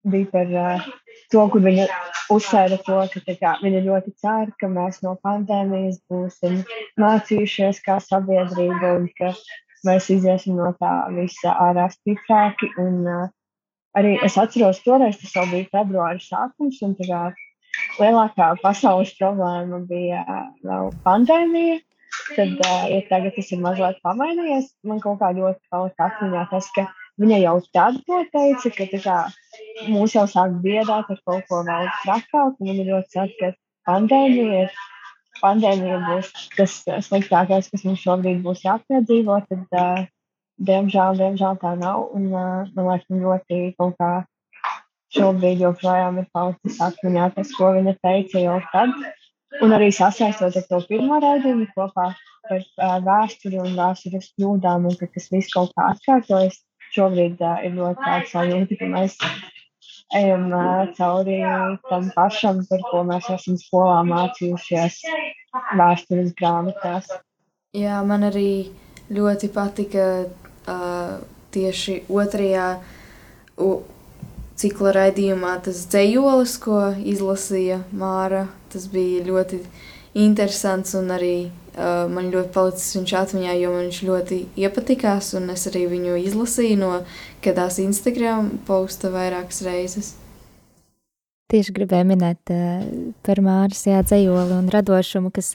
[0.06, 0.84] bija par uh,
[1.32, 1.86] to, kur viņa
[2.34, 6.60] uzsvēra to, ka kā, viņa ļoti cer, ka mēs no pandēmijas būsim
[7.00, 9.32] mācījušies kā sabiedrība un ka
[9.86, 12.70] mēs iziesim no tā visa ārā stiprāki.
[12.82, 13.26] Un, uh,
[13.98, 17.22] arī es atceros, toreiz tas jau bija februāra sākums, un tā kā
[17.98, 20.24] lielākā pasaules problēma bija
[20.64, 21.82] vēl pandēmija.
[22.34, 26.70] Tad, uh, ja tagad tas ir mazliet pamainījies, man kaut kā ļoti palika atmiņā tas,
[26.76, 26.86] ka
[27.18, 29.16] viņa jau tad to teica, ka tā kā
[29.90, 32.68] mūs jau sāk biedāt ar kaut ko vēl trakāku.
[32.68, 33.50] Man ir ļoti cerams, ka
[33.90, 34.78] pandēmija, ir,
[35.42, 36.78] pandēmija būs tas
[37.08, 39.40] sliktākais, kas mums šobrīd būs jāpiedzīvo.
[39.50, 40.08] Tad, uh,
[40.70, 42.08] diemžēl, diemžēl tā nav.
[42.16, 44.12] Un, uh, man liekas, man ļoti kaut kā
[45.16, 48.94] šobrīd joprojām ir palicis atmiņā tas, ko viņa teica jau tad.
[49.64, 52.10] Un arī sasaistot ar to pirmo raidījumu kopā
[52.48, 56.60] par uh, vēsturi un vēstures kļūdām, un ka tas viss kaut kā atkārtojas.
[56.98, 59.16] Šobrīd uh, ir ļoti tāds sajūta, ka mēs
[60.18, 61.38] ejam uh, cauri
[61.88, 65.00] tam pašam, par ko mēs esam skolā mācījušies
[65.78, 67.10] vēstures grāmatās.
[67.76, 68.72] Jā, man arī
[69.14, 71.18] ļoti patika uh,
[71.54, 72.68] tieši otrajā
[74.58, 78.46] cikla raidījumā tas dzējolis, ko izlasīja Māra.
[78.72, 79.62] Tas bija ļoti
[80.18, 85.44] interesants un arī Uh, man ļoti palicis viņš atmiņā, jo man viņš ļoti iepatikās, un
[85.52, 86.88] es arī viņu izlasīju no
[87.44, 90.08] kādās Instagram posta vairākas reizes.
[91.52, 92.82] Tieši gribēju minēt uh,
[93.22, 95.52] par Māras dzējoli un radošumu, kas,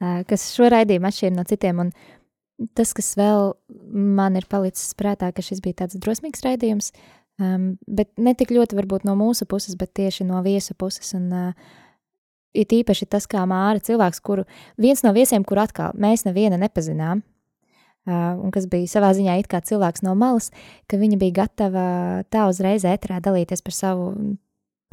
[0.00, 1.84] uh, kas šo raidījumu atšķir no citiem.
[1.84, 3.52] Un tas, kas vēl
[3.92, 6.94] man ir palicis prātā, ka šis bija tāds drosmīgs raidījums,
[7.36, 11.12] um, bet ne tik ļoti varbūt no mūsu puses, bet tieši no viesu puses.
[11.20, 11.76] Un, uh,
[12.54, 14.46] ir īpaši tas, kā Māra, cilvēks, kuru
[14.80, 17.22] viens no viesiem, kur atkal mēs neviena nepazinām,
[18.06, 20.52] un kas bija savā ziņā it kā cilvēks no malas,
[20.86, 21.86] ka viņa bija gatava
[22.30, 24.12] tā uzreiz ētrā dalīties par savu,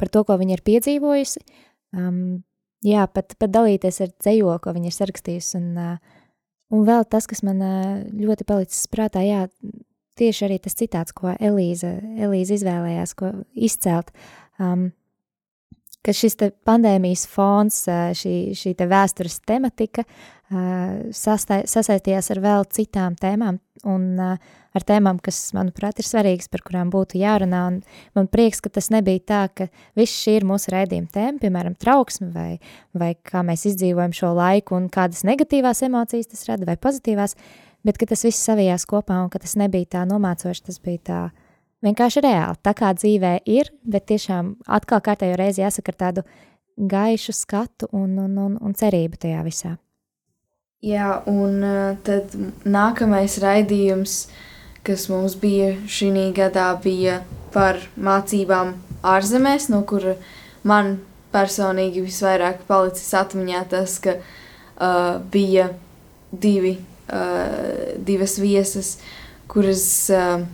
[0.00, 1.44] par to, ko viņa ir piedzīvojusi,
[1.94, 2.42] um,
[2.84, 5.98] jā, pat, pat dalīties ar dzējo, ko viņa ir sarakstījusi, un,
[6.74, 7.62] un vēl tas, kas man
[8.10, 9.46] ļoti palicis prātā, jā,
[10.18, 14.10] tieši arī tas citāts, ko Elīza, Elīza izvēlējās, ko izcelt,
[14.58, 14.90] um,
[16.04, 16.36] ka šis
[16.66, 17.84] pandēmijas fons,
[18.20, 20.04] šī, šī te vēstures tematika
[21.14, 24.20] sasaistījās ar vēl citām tēmām un
[24.74, 27.62] ar tēmām, kas, manuprāt, ir svarīgas, par kurām būtu jārunā.
[27.70, 27.78] Un
[28.16, 32.30] man prieks, ka tas nebija tā, ka viss šī ir mūsu raidījuma tēma, piemēram, trauksme
[32.34, 32.48] vai,
[32.96, 37.36] vai kā mēs izdzīvojam šo laiku un kādas negatīvās emocijas tas rada vai pozitīvās,
[37.86, 41.22] bet ka tas viss savijās kopā un ka tas nebija tā nomācoši, tas bija tā
[41.84, 46.26] vienkārši reāli, tā kā dzīvē ir, bet tiešām atkal kārtējo reizi jāsaka ar tādu
[46.76, 49.76] gaišu skatu un, un, un, un cerību tajā visā.
[50.84, 52.34] Jā, un uh, tad
[52.68, 54.26] nākamais raidījums,
[54.84, 57.22] kas mums bija šī gadā, bija
[57.54, 60.18] par mācībām ārzemēs, no kura
[60.62, 60.98] man
[61.32, 65.70] personīgi visvairāk palicis atmiņā tas, ka uh, bija
[66.30, 66.76] divi,
[67.08, 68.98] uh, divas viesas,
[69.48, 70.44] kuras uh,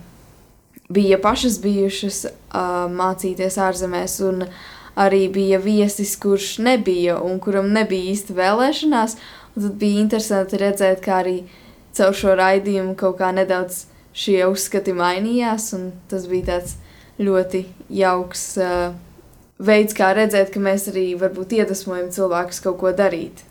[0.93, 4.45] bija pašas bijušas uh, mācīties ārzemēs, un
[4.99, 9.17] arī bija viesis, kurš nebija un kuram nebija īsti vēlēšanās.
[9.55, 11.37] Tad bija interesanti redzēt, kā arī
[11.97, 13.85] caur šo raidījumu kaut kā nedaudz
[14.15, 16.75] šie uzskati mainījās, un tas bija tāds
[17.21, 17.65] ļoti
[18.01, 18.91] jauks uh,
[19.61, 23.45] veids, kā redzēt, ka mēs arī varbūt iedvesmojam cilvēkus kaut ko darīt.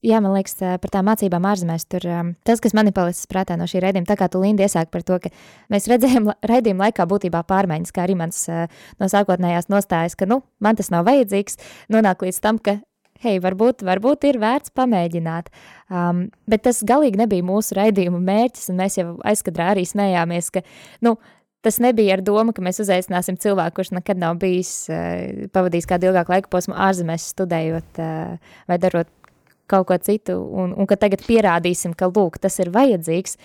[0.00, 2.06] Jā, man liekas, par tām mācībām ārzemēs tur
[2.48, 5.04] tas, kas man ir palicis prātā no šī raidījuma, tā kā tu Linda iesāk par
[5.04, 5.28] to, ka
[5.72, 10.80] mēs redzējām raidījuma laikā būtībā pārmaiņas, kā arī mans no sākotnējās nostājas, ka, nu, man
[10.80, 11.60] tas nav vajadzīgs,
[11.92, 12.78] nonāk līdz tam, ka,
[13.24, 15.50] hei, varbūt, varbūt ir vērts pamēģināt.
[15.92, 20.64] Um, bet tas galīgi nebija mūsu raidījuma mērķis, un mēs jau aizkadrā arī smējāmies, ka,
[21.06, 21.18] nu,
[21.60, 26.08] Tas nebija ar domu, ka mēs uzaicināsim cilvēku, kurš nekad nav bijis, uh, pavadījis kādu
[26.08, 29.10] ilgāku laiku posmu ārzemēs, studējot uh, vai darot
[29.70, 33.38] kaut ko citu, un, un ka tagad pierādīsim, ka lūk, tas ir vajadzīgs.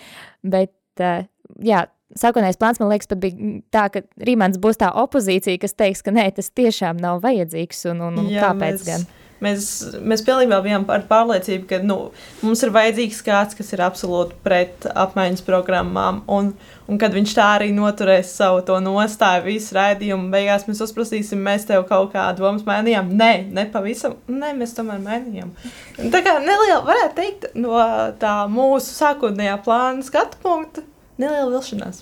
[0.46, 1.26] Bet, uh,
[1.64, 1.86] jā,
[2.20, 6.14] sākotnējais plāns man liekas, pat bija tā, ka Rīmans būs tā opozīcija, kas teiks, ka
[6.16, 8.90] nē, tas tiešām nav vajadzīgs, un, un, un jā, kāpēc mēs...
[8.90, 9.08] gan?
[9.46, 9.66] Mēs,
[10.02, 11.98] mēs pilnībā bijām par pārliecību, ka nu,
[12.42, 16.24] mums ir vajadzīgs kāds, kas ir absolūti pret apmaiņas programmām.
[16.32, 16.54] Un,
[16.90, 21.68] un kad viņš tā arī noturēs savu to nostāju, visu raidījumu, beigās mēs uzprasīsim, mēs
[21.70, 23.12] tev kaut kādu domas mainījām.
[23.20, 25.54] Nē, ne pavisam, nē, mēs tomēr mainījām.
[26.00, 27.78] Tā kā neliela, varētu teikt, no
[28.22, 30.86] tā mūsu sākotnējā plāna skatu punkta,
[31.22, 32.02] neliela vilšanās.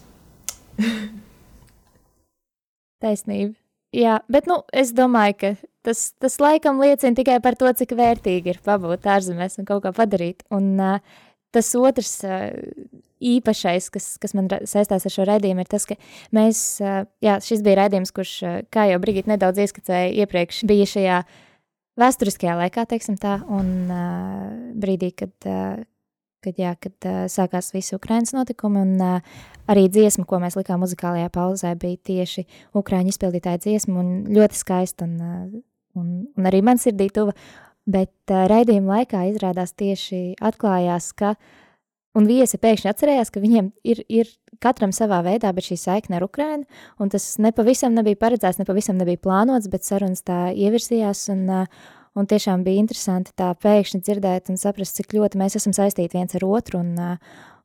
[3.04, 3.54] Taisnība.
[3.94, 5.50] Jā, bet nu, es domāju, ka
[5.86, 9.94] tas, tas laikam liecina tikai par to, cik vērtīgi ir pabūt ārzemēs un kaut ko
[9.96, 10.44] padarīt.
[10.54, 11.22] Un uh,
[11.54, 12.50] tas otrs uh,
[13.24, 15.98] īpašais, kas, kas man saistās ar šo raidījumu, ir tas, ka
[16.36, 20.90] mēs, uh, jā, šis bija raidījums, kurš, uh, kā jau Brigita nedaudz ieskicēja iepriekš, bija
[20.90, 21.24] šajā
[22.02, 24.46] vēsturiskajā laikā, teiksim tā, un uh,
[24.82, 25.84] brīdī, kad, uh,
[26.44, 30.82] kad, jā, kad uh, sākās visi Ukrainas notikumi, un uh, arī dziesma, ko mēs likām
[30.84, 32.48] muzikālajā pauzē, bija tieši
[32.82, 35.62] Ukrāņu izpildītāja dziesma, un ļoti skaista, un, uh,
[36.00, 37.36] un, un arī man sirdī tuva,
[37.90, 41.34] bet uh, raidījuma laikā izrādās tieši atklājās, ka,
[42.18, 44.30] un viesi pēkšņi atcerējās, ka viņiem ir, ir
[44.64, 46.64] katram savā veidā, bet šī saikne ar Ukrainu,
[47.02, 51.84] un tas nepavisam nebija paredzēts, nepavisam nebija plānots, bet sarunas tā ievirzījās, un uh,
[52.14, 56.36] Un tiešām bija interesanti tā pēkšņi dzirdēt un saprast, cik ļoti mēs esam saistīti viens
[56.38, 56.92] ar otru un,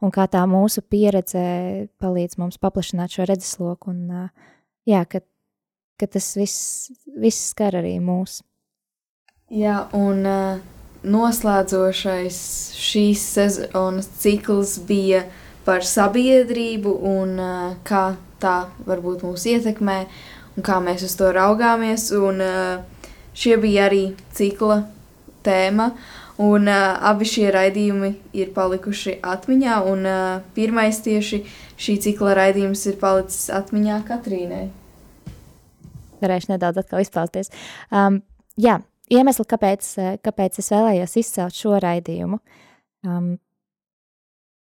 [0.00, 1.42] un kā tā mūsu pieredze
[2.00, 3.92] palīdz mums paplašināt šo redzesloku.
[3.92, 4.30] Un,
[4.88, 5.20] jā, ka,
[5.98, 8.40] ka tas viss, viss skar arī mūs.
[9.54, 10.58] Jā, un uh,
[11.08, 12.40] noslēdzošais
[12.78, 15.24] šīs sezonas cikls bija
[15.66, 19.98] par sabiedrību un uh, kā tā varbūt mūs ietekmē
[20.56, 22.10] un kā mēs uz to raugāmies.
[22.16, 22.98] Un, uh,
[23.38, 24.80] Šie bija arī cikla
[25.46, 25.92] tēma,
[26.42, 31.44] un uh, abi šie raidījumi ir palikuši atmiņā, un uh, pirmais tieši
[31.78, 34.64] šī cikla raidījums ir palicis atmiņā Katrīnai.
[36.22, 37.52] Varēšu nedaudz atkal izpausties.
[37.90, 38.20] Um,
[38.60, 38.78] jā,
[39.12, 39.90] iemesli, kāpēc,
[40.24, 42.40] kāpēc es vēlējos izcelt šo raidījumu.
[43.06, 43.34] Um,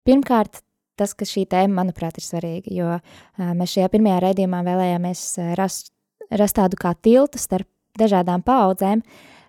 [0.07, 0.63] pirmkārt,
[0.97, 5.25] tas, ka šī tēma, manuprāt, ir svarīga, jo uh, mēs šajā pirmajā raidījumā vēlējāmies
[5.59, 5.93] rast,
[6.31, 9.03] rast tādu kā tiltu starp dažādām paudzēm,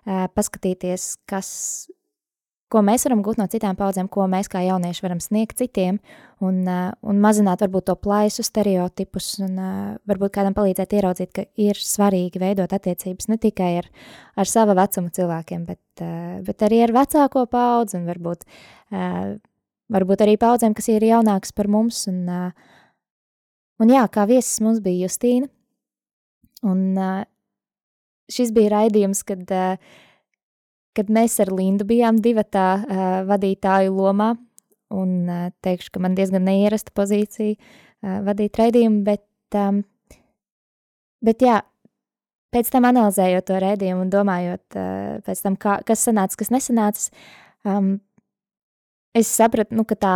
[0.08, 1.48] paskatīties, kas,
[2.72, 5.98] ko mēs varam gūt no citām paudzēm, ko mēs kā jaunieši varam sniegt citiem,
[6.44, 9.56] un, un mazināt varbūt to plaisu stereotipus, un
[10.08, 13.88] varbūt kādam palīdzēt ieraudzīt, ka ir svarīgi veidot attiecības ne tikai ar,
[14.36, 16.04] ar sava vecuma cilvēkiem, bet,
[16.46, 18.44] bet arī ar vecāko paudzi, un varbūt,
[19.96, 22.26] varbūt arī paudzēm, kas ir jaunākas par mums, un,
[23.80, 25.48] un jā, kā viesis mums bija Justīna,
[26.68, 26.84] un
[28.28, 30.04] šis bija raidījums, kad, uh,
[30.98, 34.32] kad mēs ar Lindu bijām divi tā uh, vadītāju lomā.
[34.94, 39.26] Un uh, teikšu, ka man diezgan neierasta pozīcija uh, vadīt raidījumu, bet,
[39.58, 39.82] um,
[41.24, 41.60] bet jā,
[42.54, 47.10] pēc tam analizējot to raidījumu un domājot uh, pēc tam, kā, kas sanāca, kas nesanāca,
[47.68, 47.98] um,
[49.16, 50.14] es sapratu, nu, ka tā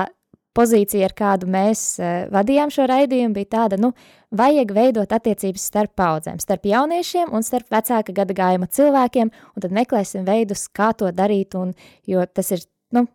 [0.56, 3.92] pozīcija, ar kādu mēs uh, vadījām šo raidījumu, bija tāda, nu,
[4.36, 9.74] vajag veidot attiecības starp paudzēm, starp jauniešiem un starp vecāka gada gājuma cilvēkiem, un tad
[9.76, 11.74] meklēsim veidus, kā to darīt, un,
[12.08, 12.64] jo tas ir,
[12.96, 13.06] nu,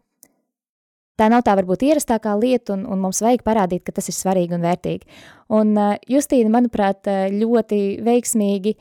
[1.17, 4.57] tā nav tā varbūt ierastākā lieta, un, un mums vajag parādīt, ka tas ir svarīgi
[4.57, 5.21] un vērtīgi.
[5.57, 8.77] Un uh, Justīna, manuprāt, ļoti veiksmīgi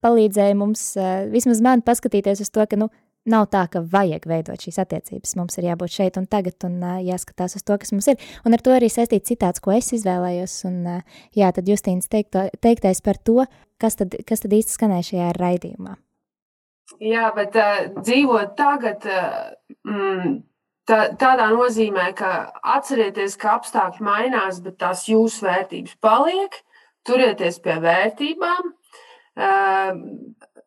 [0.00, 2.88] palīdzēja mums, uh, vismaz man, paskatīties uz to, ka, nu,
[3.28, 5.34] Nav tā, ka vajag veidot šīs attiecības.
[5.36, 8.16] Mums ir jābūt šeit un tagad, un uh, jāskatās uz to, kas mums ir.
[8.48, 10.54] Un ar to arī saistīts citāts, ko es izvēlējos.
[10.70, 13.44] Un, uh, jā, tad Justīns teikto, teiktais par to,
[13.80, 15.98] kas tad, kas tad īsti skanēja šajā raidījumā.
[17.04, 19.52] Jā, bet uh, dzīvot tagad, uh,
[19.84, 20.34] mm,
[20.88, 22.34] tā, tādā nozīmē, ka
[22.78, 26.56] atcerieties, ka apstākļi mainās, bet tās jūsu vērtības paliek.
[27.04, 28.72] Turieties pie vērtībām.
[29.40, 30.00] Uh,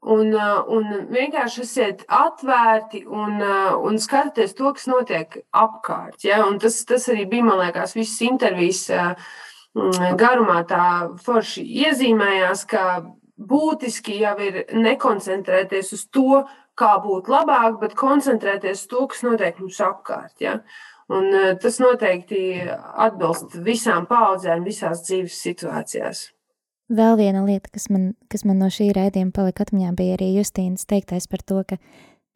[0.03, 6.25] Un, uh, un vienkārši esiet atvērti un, uh, un skatieties to, kas notiek apkārt.
[6.27, 6.41] Ja?
[6.43, 9.13] Un tas, tas arī bija, man liekas, visas intervijas uh,
[9.77, 10.87] mm, garumā tā
[11.23, 12.83] forši iezīmējās, ka
[13.39, 16.43] būtiski jau ir nekoncentrēties uz to,
[16.75, 20.35] kā būt labāk, bet koncentrēties uz to, kas notiek mums apkārt.
[20.43, 20.59] Ja?
[21.13, 21.31] Un
[21.63, 26.32] tas noteikti atbilst visām paudzēm, visās dzīves situācijās.
[26.93, 30.85] Vēl viena lieta, kas man, kas man no šī raidījuma palika atmiņā, bija arī Justīnas
[30.85, 31.77] teiktais par to, ka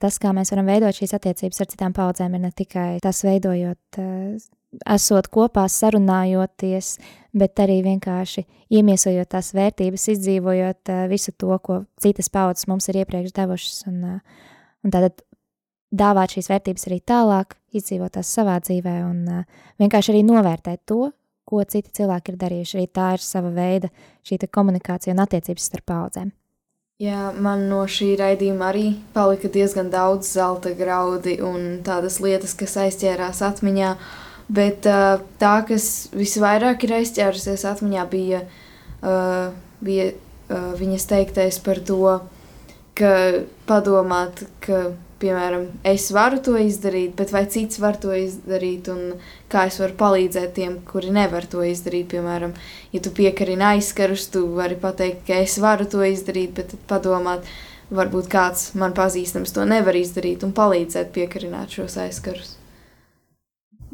[0.01, 3.99] tas, kā mēs varam veidot šīs attiecības ar citām paudzēm, ir ne tikai tas veidojot,
[4.01, 4.47] eh,
[4.95, 6.95] esot kopā, sarunājoties,
[7.37, 8.45] bet arī vienkārši
[8.79, 14.03] iemiesojot tās vērtības, izdzīvojot eh, visu to, ko citas paudzes mums ir iepriekš devušas, un,
[14.03, 14.19] eh,
[14.83, 15.21] un tātad
[15.93, 19.45] dāvāt šīs vērtības arī tālāk, izdzīvot tās savā dzīvē un
[19.77, 21.11] vienkārši arī novērtēt to,
[21.47, 22.77] ko citi cilvēki ir darījuši.
[22.77, 23.91] Arī tā ir sava veida
[24.27, 26.35] šī komunikācija un attiecības starp paudzēm.
[26.97, 32.73] Jā, man no šī raidījuma arī palika diezgan daudz zelta graudi un tādas lietas, kas
[32.87, 33.91] aizķērās atmiņā.
[34.49, 38.41] Bet uh, tā, kas visvairāk ir aizķērusies atmiņā, bija,
[39.03, 39.51] uh,
[39.83, 42.15] bija uh, viņas teiktais par to,
[42.97, 43.13] ka
[43.69, 44.87] padomāt, ka
[45.21, 49.17] piemēram, es varu to izdarīt, bet vai cits var to izdarīt, un
[49.51, 52.09] kā es varu palīdzēt tiem, kuri nevar to izdarīt.
[52.13, 52.53] Piemēram,
[52.93, 57.47] ja tu piekarini aizkarus, tu vari pateikt, ka es varu to izdarīt, bet padomāt,
[57.93, 62.55] varbūt kāds man pazīstams to nevar izdarīt un palīdzēt piekarināt šos aizkarus.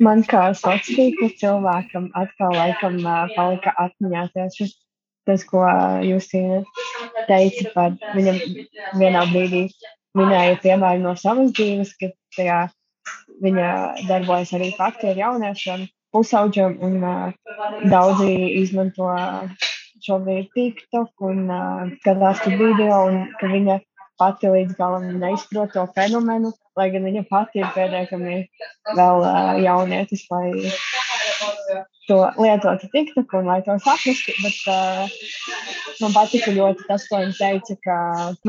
[0.02, 2.98] Man kā sociālajam cilvēkam atkal laikam
[3.36, 4.74] palika atmiņā šis
[5.28, 5.62] tas, ko
[6.04, 6.32] jūs
[7.30, 8.40] teicat par viņam
[9.00, 9.68] vienā brīdī
[10.18, 12.60] minēju piemēru no savas dzīves, ka tajā
[13.44, 13.70] viņa
[14.08, 19.10] darbojas arī ar aktieru jauniešiem, pusauģiem, un uh, daudzi izmanto
[20.04, 23.80] šobrīd TikTok un uh, skatās tur video, un ka viņa
[24.22, 28.44] pati līdz galam neizprot to fenomenu, lai gan viņa pati ir pietiekami
[29.00, 30.52] vēl uh, jaunietis, lai
[32.08, 35.08] to lietotu TikTok un lai to saprastu, bet uh,
[36.02, 37.98] man patika ļoti tas, ko viņa teica, ka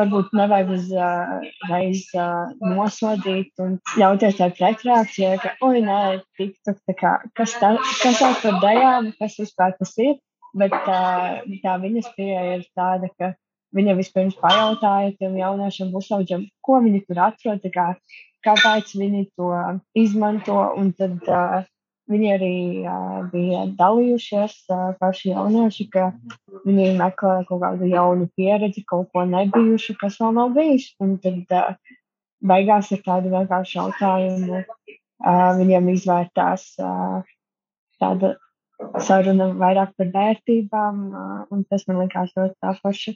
[0.00, 6.00] varbūt nevajag uzreiz uh, uh, nosodīt un ļauties tā pretreakcijai, ka, oi, nē,
[6.40, 10.18] TikTok, tā kā, kas, tā, kas tā par dejām, kas vispār tas ir,
[10.58, 13.34] bet uh, tā viņas pieeja ir tāda, ka
[13.74, 17.92] viņa vispirms pajautāja tiem jauniešiem pusauģiem, ko viņi tur atrod, kā,
[18.46, 19.50] kāpēc viņi to
[19.98, 21.62] izmanto, un tad uh,
[22.12, 26.10] Viņi arī uh, bija dalījušies uh, paši jaunieši, ka
[26.66, 30.90] viņi meklē kaut kādu jaunu pieredzi, kaut ko nebijušu, kas vēl nav bijis.
[31.00, 31.96] Un tad uh,
[32.44, 34.64] beigās ir tādi vienkārši jautājumi.
[35.24, 37.24] Uh, viņiem izvērtās uh,
[38.02, 38.34] tāda
[39.00, 43.14] saruna vairāk par vērtībām, uh, un tas man likās ļoti tā paša.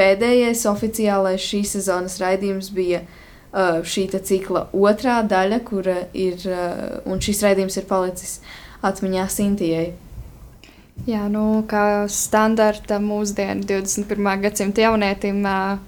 [0.00, 3.04] Pēdējais oficiālais šīs sezonas raidījums bija
[3.52, 8.38] šī cikla otrā daļa, kura ir, uh, un šis raidījums ir palicis
[8.86, 9.88] atmiņā Sintijai.
[11.08, 14.30] Jā, nu, kā standarta mūsdienu 21.
[14.44, 15.80] gadsimta jaunietim, uh,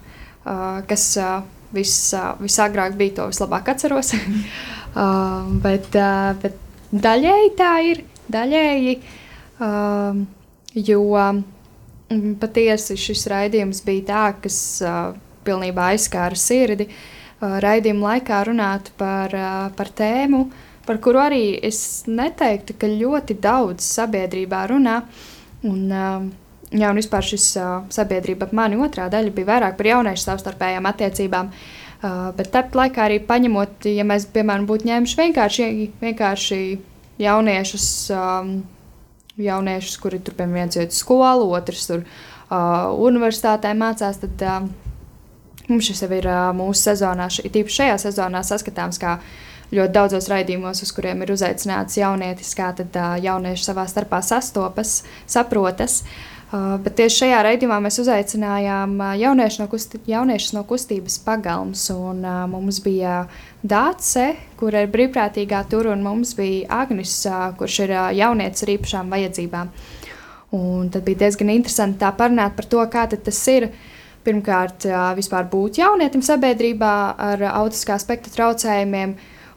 [0.42, 4.14] uh, kas uh, vis, uh, visagrāk bija to vislabāk atceros.
[4.16, 6.58] uh, bet, uh, bet
[6.90, 8.98] daļēji tā ir, daļēji,
[9.62, 10.22] uh,
[10.74, 11.42] jo um,
[12.42, 15.12] patiesi šis raidījums bija tā, kas uh,
[15.46, 16.90] pilnībā aizskāra sirdi.
[16.90, 17.11] Uh,
[17.43, 19.34] raidījuma laikā runāt par,
[19.76, 20.45] par tēmu,
[20.86, 25.01] par kuru arī es neteiktu, ka ļoti daudz sabiedrībā runā.
[25.66, 27.53] Un, jā, un vispār šis
[27.95, 31.53] sabiedrība ap mani otrā daļa bija vairāk par jauniešu savstarpējām attiecībām.
[32.38, 35.68] Bet tāpat laikā arī paņemot, ja mēs, piemēram, būtu ņēmuši vienkārši,
[36.01, 36.59] vienkārši
[37.22, 37.86] jauniešus,
[39.38, 42.03] jauniešus, kuri tur, piemēram, viens iet uz skolu, otrs tur
[43.07, 44.43] universitātē mācās, tad
[45.73, 49.16] Mums šis jau ir mūsu sezonā, tīpaši šajā sezonā saskatāms kā
[49.73, 56.03] ļoti daudzos raidījumos, uz kuriem ir uzaicināts jaunietis, kā tad jaunieši savā starpā sastopas, saprotas.
[56.53, 61.87] Bet tieši šajā raidījumā mēs uzaicinājām jauniešus no, kusti, jauniešus no kustības pagalms.
[61.95, 63.23] Un, uh, mums bija
[63.64, 64.27] Dāce,
[64.61, 69.16] kur ir brīvprātīgā tur, un mums bija Agnis, uh, kurš ir uh, jaunietis ar īpašām
[69.16, 69.73] vajadzībām.
[70.61, 73.81] Un tad bija diezgan interesanti tā parunāt par to, kā tas ir uh,
[74.25, 74.87] pirmkārt
[75.18, 76.95] vispār būt jaunietim sabiedrībā
[77.31, 79.14] ar autiskā spektra traucējumiem,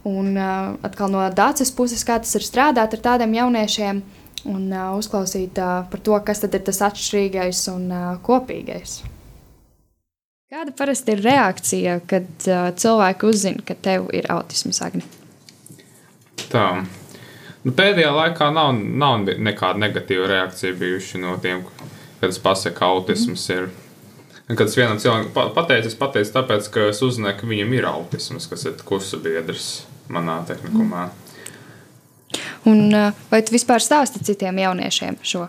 [0.10, 4.04] un atkal no dāces puses, kā tas ir strādāt ar tādiem jauniešiem,
[4.52, 7.90] un uzklausīt par to, kas tad ir tas atšķirīgais un
[8.26, 9.00] kopīgais.
[10.56, 12.46] Kāda parasti ir reakcija, kad
[12.80, 15.02] cilvēki uzzina, ka tev ir autisms agni?
[16.52, 16.68] Tā.
[17.66, 21.64] Nu, pēdējā laikā nav, nav nekāda negatīva reakcija bijuši no tiem,
[22.20, 23.56] kad es pasaku, ka autisms mm.
[23.56, 23.85] ir
[24.46, 28.46] Kad es vienam cilvēkam pateicu, es pateicu, tāpēc, ka es uzzināju, ka viņam ir autisms,
[28.52, 29.70] kas ir kursa biedrs
[30.14, 31.08] manā tehnikumā.
[32.70, 32.94] Un,
[33.32, 35.48] vai tu vispār stāsti citiem jauniešiem šo?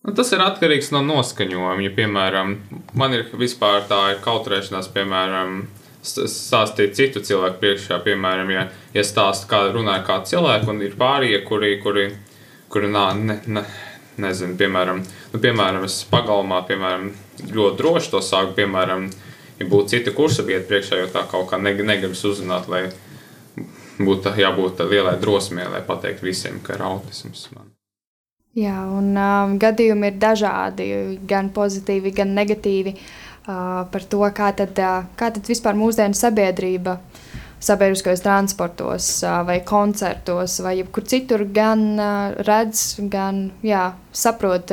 [0.00, 1.82] Nu, tas ir atkarīgs no noskaņojuma.
[1.84, 2.54] Ja, piemēram,
[2.96, 5.60] man ir vispār tā ir kautrēšanās, piemēram,
[6.06, 8.00] stāstīt citu cilvēku priekšā.
[8.06, 8.64] Piemēram, ja,
[8.96, 12.06] ja stāsta, kā runāja kāds cilvēks, un ir pārējie, kuri, kuri,
[12.72, 13.66] kuri nā, ne, ne,
[14.18, 15.02] nezinu, piemēram,
[15.32, 17.10] nu, piemēram, es pagalmā, piemēram,
[17.50, 19.08] ļoti droši to sāku, piemēram,
[19.60, 22.88] ja būtu cita kursa vieta priekšā, jo tā kaut kā negribas uzzināt, lai
[24.00, 27.48] būtu jābūt lielai drosmei, lai pateiktu visiem, ka ir autisms.
[27.54, 27.70] Man.
[28.58, 30.86] Jā, un um, gadījumi ir dažādi,
[31.28, 32.96] gan pozitīvi, gan negatīvi.
[33.40, 36.98] Uh, par to, kā tad, uh, kā tad vispār mūsdienu sabiedrība
[37.60, 39.08] sabiedriskajos transportos,
[39.46, 42.00] vai koncertos, vai jebkur citur gan
[42.46, 44.72] redz, gan jā, saprot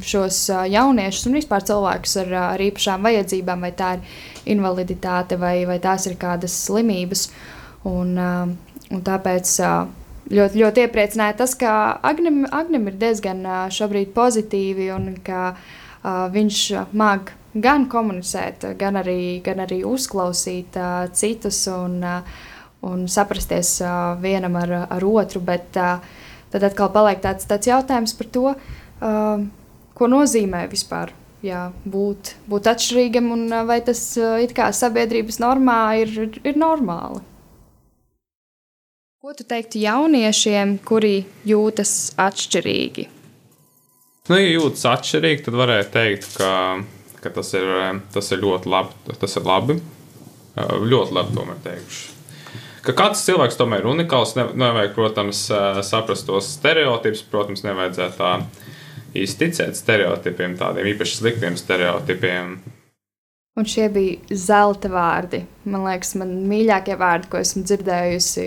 [0.00, 0.38] šos
[0.70, 6.06] jauniešus un vispār cilvēkus ar, ar īpašām vajadzībām, vai tā ir invaliditāte, vai, vai tās
[6.08, 7.28] ir kādas slimības.
[7.88, 9.52] Un, un tāpēc
[10.30, 11.72] ļoti, ļoti iepriecināja tas, ka
[12.06, 13.44] Agnim, Agnim ir diezgan
[13.74, 15.52] šobrīd pozitīvi un ka
[16.04, 16.62] viņš
[16.96, 22.42] māk gan komunicēt, gan arī, gan arī uzklausīt uh, citus un, uh,
[22.88, 25.42] un saprasties uh, vienam ar, ar otru.
[25.44, 26.02] Bet uh,
[26.52, 29.46] tad atkal paliek tāds, tāds jautājums par to, uh,
[29.94, 31.14] ko nozīmē vispār.
[31.38, 34.00] Jā, būt, būt atšķirīgam, un vai tas
[34.42, 37.22] it kā sabiedrības normā ir, ir normāli.
[39.22, 43.06] Ko tu teiktu jauniešiem, kuri jūtas atšķirīgi?
[44.28, 46.50] Nu, ja jūtas atšķirīgi, tad varētu teikt, ka,
[47.22, 47.66] ka tas, ir,
[48.14, 49.16] tas ir ļoti labi.
[49.18, 49.78] Tas ir labi.
[50.58, 52.14] Ļoti labi, tomēr teikšu.
[52.86, 54.34] Ka katrs cilvēks tomēr ir unikāls.
[54.38, 55.44] Ne, nevajag, protams,
[55.86, 57.24] saprast tos stereotipus.
[57.30, 58.32] Protams, nevajadzētu tā
[59.18, 62.58] īsti ticēt stereotipiem, tādiem īpaši sliktiem stereotipiem.
[63.58, 65.42] Un šie bija zelta vārdi.
[65.66, 68.46] Man liekas, man mīļākie vārdi, ko esmu dzirdējusi.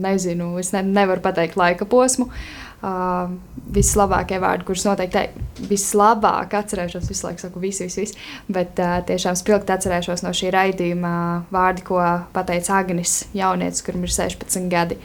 [0.00, 2.30] Nezinu, es ne, nevaru pateikt laika posmu.
[2.30, 8.16] Uh, vislabākie vārdi, kurus noteikti vislabāk atcerēšos, visu laiku saku, visi, visi, visi.
[8.48, 11.12] Bet uh, tiešām spilgti atcerēšos no šī raidījuma
[11.52, 12.00] vārdi, ko
[12.34, 14.98] pateica Agnis, jaunietis, kurim ir 16 gadi.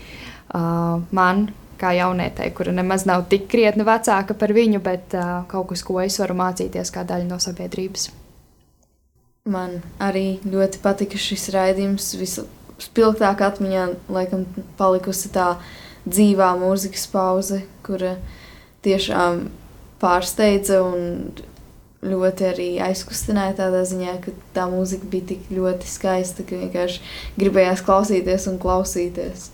[0.56, 1.50] Uh, man,
[1.82, 6.00] kā jaunietei, kura nemaz nav tik krietni vecāka par viņu, bet uh, kaut kas, ko
[6.04, 8.14] es varu mācīties kā daļa no sabiedrības.
[9.46, 12.16] Man arī ļoti patika šis raidījums.
[12.18, 14.48] Vispilgtāk atmiņā laikam
[14.80, 15.52] palikusi tā
[16.06, 18.16] dzīvā mūzikas pauze, kura
[18.86, 19.48] tiešām
[20.02, 21.34] pārsteidza un
[22.06, 27.02] ļoti arī aizkustināja tādā ziņā, ka tā mūzika bija tik ļoti skaista, ka vienkārši
[27.40, 29.50] gribējās klausīties un klausīties.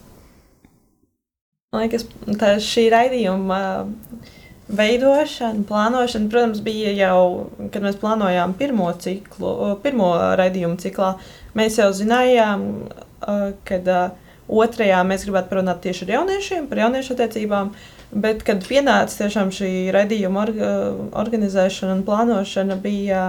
[1.71, 2.03] Man liekas,
[2.35, 3.61] tā šī raidījuma
[4.71, 7.21] veidošana, plānošana, protams, bija jau,
[7.71, 11.13] kad mēs plānojām pirmo ciklu, pirmo raidījumu ciklā.
[11.55, 12.67] Mēs jau zinājām,
[13.67, 13.79] ka
[14.51, 17.71] otrajā mēs gribētu parunāt tieši ar jauniešiem, par jauniešu attiecībām.
[18.11, 20.43] Bet, kad pienāca šī raidījuma
[21.15, 23.23] organizēšana un plānošana, bija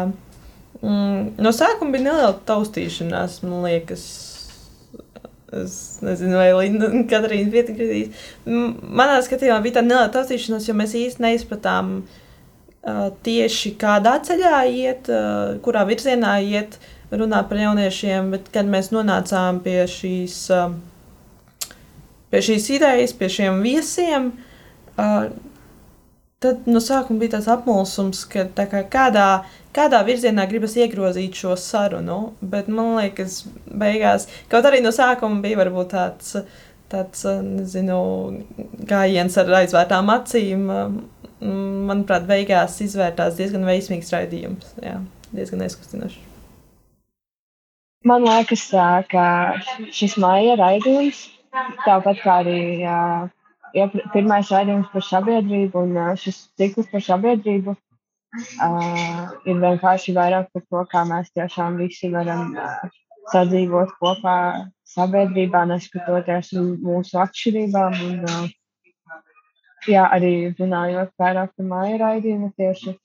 [0.81, 4.07] mm, no sākuma bija neliela taustīšanās, man liekas
[5.53, 8.29] Es nezinu, vai Linda un Katrīna piekritīs.
[8.49, 15.11] Manā skatījumā bija tā neliela taustīšanās, jo mēs īsti neizpratām uh, tieši kādā ceļā iet,
[15.12, 16.79] uh, kurā virzienā iet,
[17.12, 18.33] runāt par jauniešiem.
[18.33, 20.73] Bet, kad mēs nonācām pie šīs, uh,
[22.33, 24.33] pie šīs idejas, pie šiem viesiem,
[24.97, 25.30] uh,
[26.43, 29.28] tad no sākuma bija tāds apmulsums, ka kā kādā
[29.76, 32.18] kādā virzienā gribas iegrozīt šo sarunu.
[32.41, 36.37] Bet man liekas, beigās, kaut arī no sākuma bija varbūt tāds,
[36.93, 38.01] tāds nezinu,
[38.89, 40.68] gājiens ar aizvērtām acīm.
[41.43, 44.76] Manuprāt, beigās izvērtās diezgan veiksmīgs raidījums.
[44.85, 45.01] Jā,
[45.35, 46.20] diezgan aizkustinošs.
[48.07, 48.64] Man liekas,
[49.11, 49.26] ka
[49.95, 51.20] šis māja raidījums,
[51.85, 57.77] tāpat kā arī ja pirmais raidījums par sabiedrību un šis cikls par sabiedrību,
[58.33, 62.79] Uh, ir vienkārši vairāk par to, kā mēs tiešām visi varam uh,
[63.29, 64.37] sadzīvot kopā
[64.89, 67.99] sabiedrībā, neskatoties uz mūsu atšķirībām.
[68.07, 69.19] Un, uh,
[69.85, 72.97] jā, arī runājot vairāk par māju raidījumu, tieši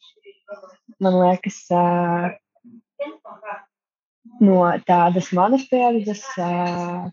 [1.04, 2.32] man liekas, uh,
[4.40, 7.12] no tādas manas pieredzes, uh,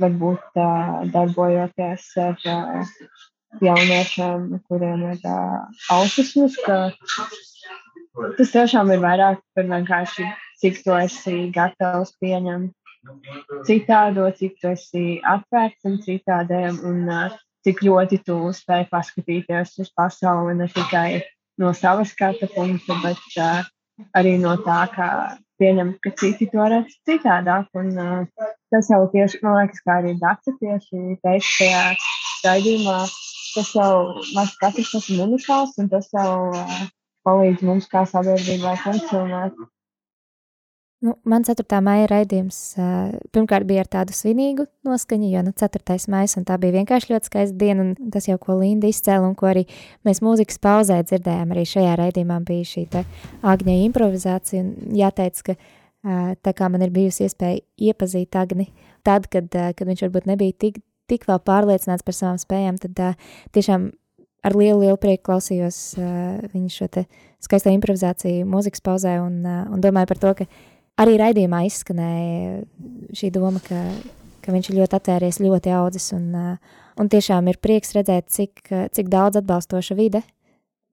[0.00, 0.60] varbūt
[1.14, 2.38] darbojoties ar
[3.62, 5.26] jauniešiem, kuriem ir
[5.94, 6.78] autisms, ka
[8.38, 10.26] tas tiešām ir vairāk par vienkārši,
[10.62, 12.74] cik tu esi gatavs pieņemt
[13.68, 19.90] citādo, cik tu esi atvērts un citādiem, un uh, cik ļoti tu spēj paskatīties uz
[19.96, 21.22] pasauli ne tikai
[21.60, 23.64] no savas skatu punkta, bet uh,
[24.16, 25.08] arī no tā, kā
[25.60, 27.68] pieņemt, ka citi to redz citādāk.
[27.80, 31.84] Un, uh, tas jau tieši, man liekas, kā arī Dārsa tieši teica šajā
[32.44, 32.98] raidījumā,
[33.54, 33.92] tas jau
[34.34, 36.82] mēs katrs esam unikāls un tas jau uh,
[37.24, 39.56] palīdz mums kā sabiedrībai funkcionēt.
[41.04, 41.66] Nu, man 4.
[41.84, 45.98] maija raidījums uh, pirmkārt bija ar tādu svinīgu noskaņu, jo nu, 4.
[46.08, 47.84] maija un tā bija vienkārši ļoti skaista diena.
[48.14, 49.66] Tas jau, ko Linda izcēla un ko arī
[50.08, 52.86] mēs mūzikas pauzē dzirdējām, arī šajā raidījumā bija šī
[53.52, 54.64] Agņa improvizācija.
[54.64, 58.70] Un jāteic, ka uh, tā kā man ir bijusi iespēja iepazīt Agni,
[59.04, 60.80] tad, kad, uh, kad viņš varbūt nebija tik,
[61.12, 63.20] tik vēl pārliecināts par savām spējām, tad
[63.52, 63.90] tiešām
[64.44, 65.98] ar lielu, lielu prieku klausījos
[66.52, 66.88] viņa šo
[67.44, 70.48] skaisto improvizāciju mūzikas pauzē un, un domāju par to, ka
[71.00, 72.62] arī raidījumā izskanēja
[73.16, 73.80] šī doma, ka,
[74.44, 76.10] ka viņš ir ļoti atvērties, ļoti audzis.
[76.16, 76.30] Un,
[77.00, 80.24] un tiešām ir prieks redzēt, cik, cik daudz atbalstoša vide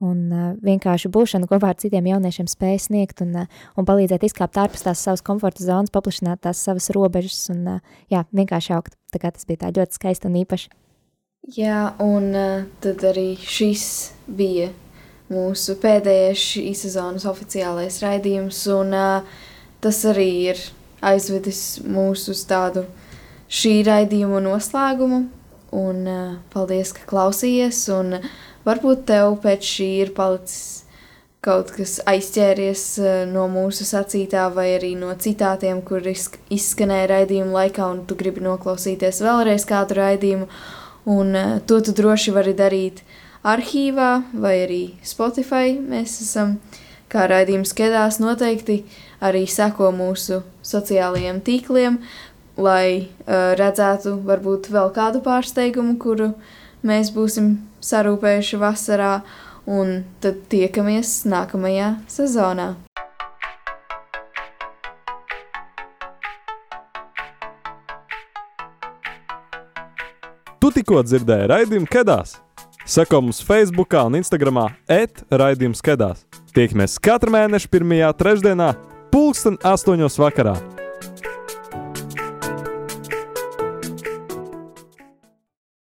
[0.02, 0.22] un
[0.66, 3.44] vienkārši būšana kopā ar citiem jauniešiem spēj sniegt un,
[3.78, 7.78] un palīdzēt izkāpt ārpus tās savas komforta zonas, paplašināt tās savas robežas un
[8.10, 8.96] jā, vienkārši augt.
[9.14, 10.72] Tā kā tas bija tā ļoti skaisti un īpaši.
[11.54, 12.34] Jā, un
[12.82, 13.84] tad arī šis
[14.26, 14.72] bija
[15.32, 18.60] mūsu pēdējais šīs sezonas oficiālais raidījums.
[18.74, 19.40] Un, uh,
[19.82, 20.60] tas arī ir
[21.02, 22.86] aizvedis mūs uz tādu
[23.52, 25.24] šī raidījuma noslēgumu.
[25.72, 27.80] Un, uh, paldies, ka klausījies.
[27.96, 28.30] Un, uh,
[28.66, 30.82] varbūt tev pēc šī ir palicis
[31.42, 37.88] kaut kas aizķēries uh, no mūsu sacītā, vai arī no citātiem, kur izskanēja raidījuma laikā,
[37.88, 40.48] un tu gribi noklausīties vēlreiz kādu raidījumu.
[41.12, 43.02] Un, uh, to tu droši vari darīt
[43.42, 45.74] arhīvā vai arī Spotify.
[45.80, 46.58] Mēs esam
[47.12, 48.82] kā raidījums skedās noteikti
[49.22, 52.00] arī seko mūsu sociālajiem tīkliem,
[52.58, 56.32] lai uh, redzētu varbūt vēl kādu pārsteigumu, kuru
[56.86, 59.14] mēs būsim sarūpējuši vasarā,
[59.70, 62.72] un tad tiekamies nākamajā sezonā.
[70.62, 72.36] Tu tikko dzirdēji raidījumu Kedās.
[72.86, 74.60] Seko mums Facebook un Instagram
[74.90, 76.22] etraidījums Kedās.
[76.54, 78.70] Tiekamies katru mēnešu pirmajā trešdienā
[79.12, 80.56] pulksten astoņos vakarā.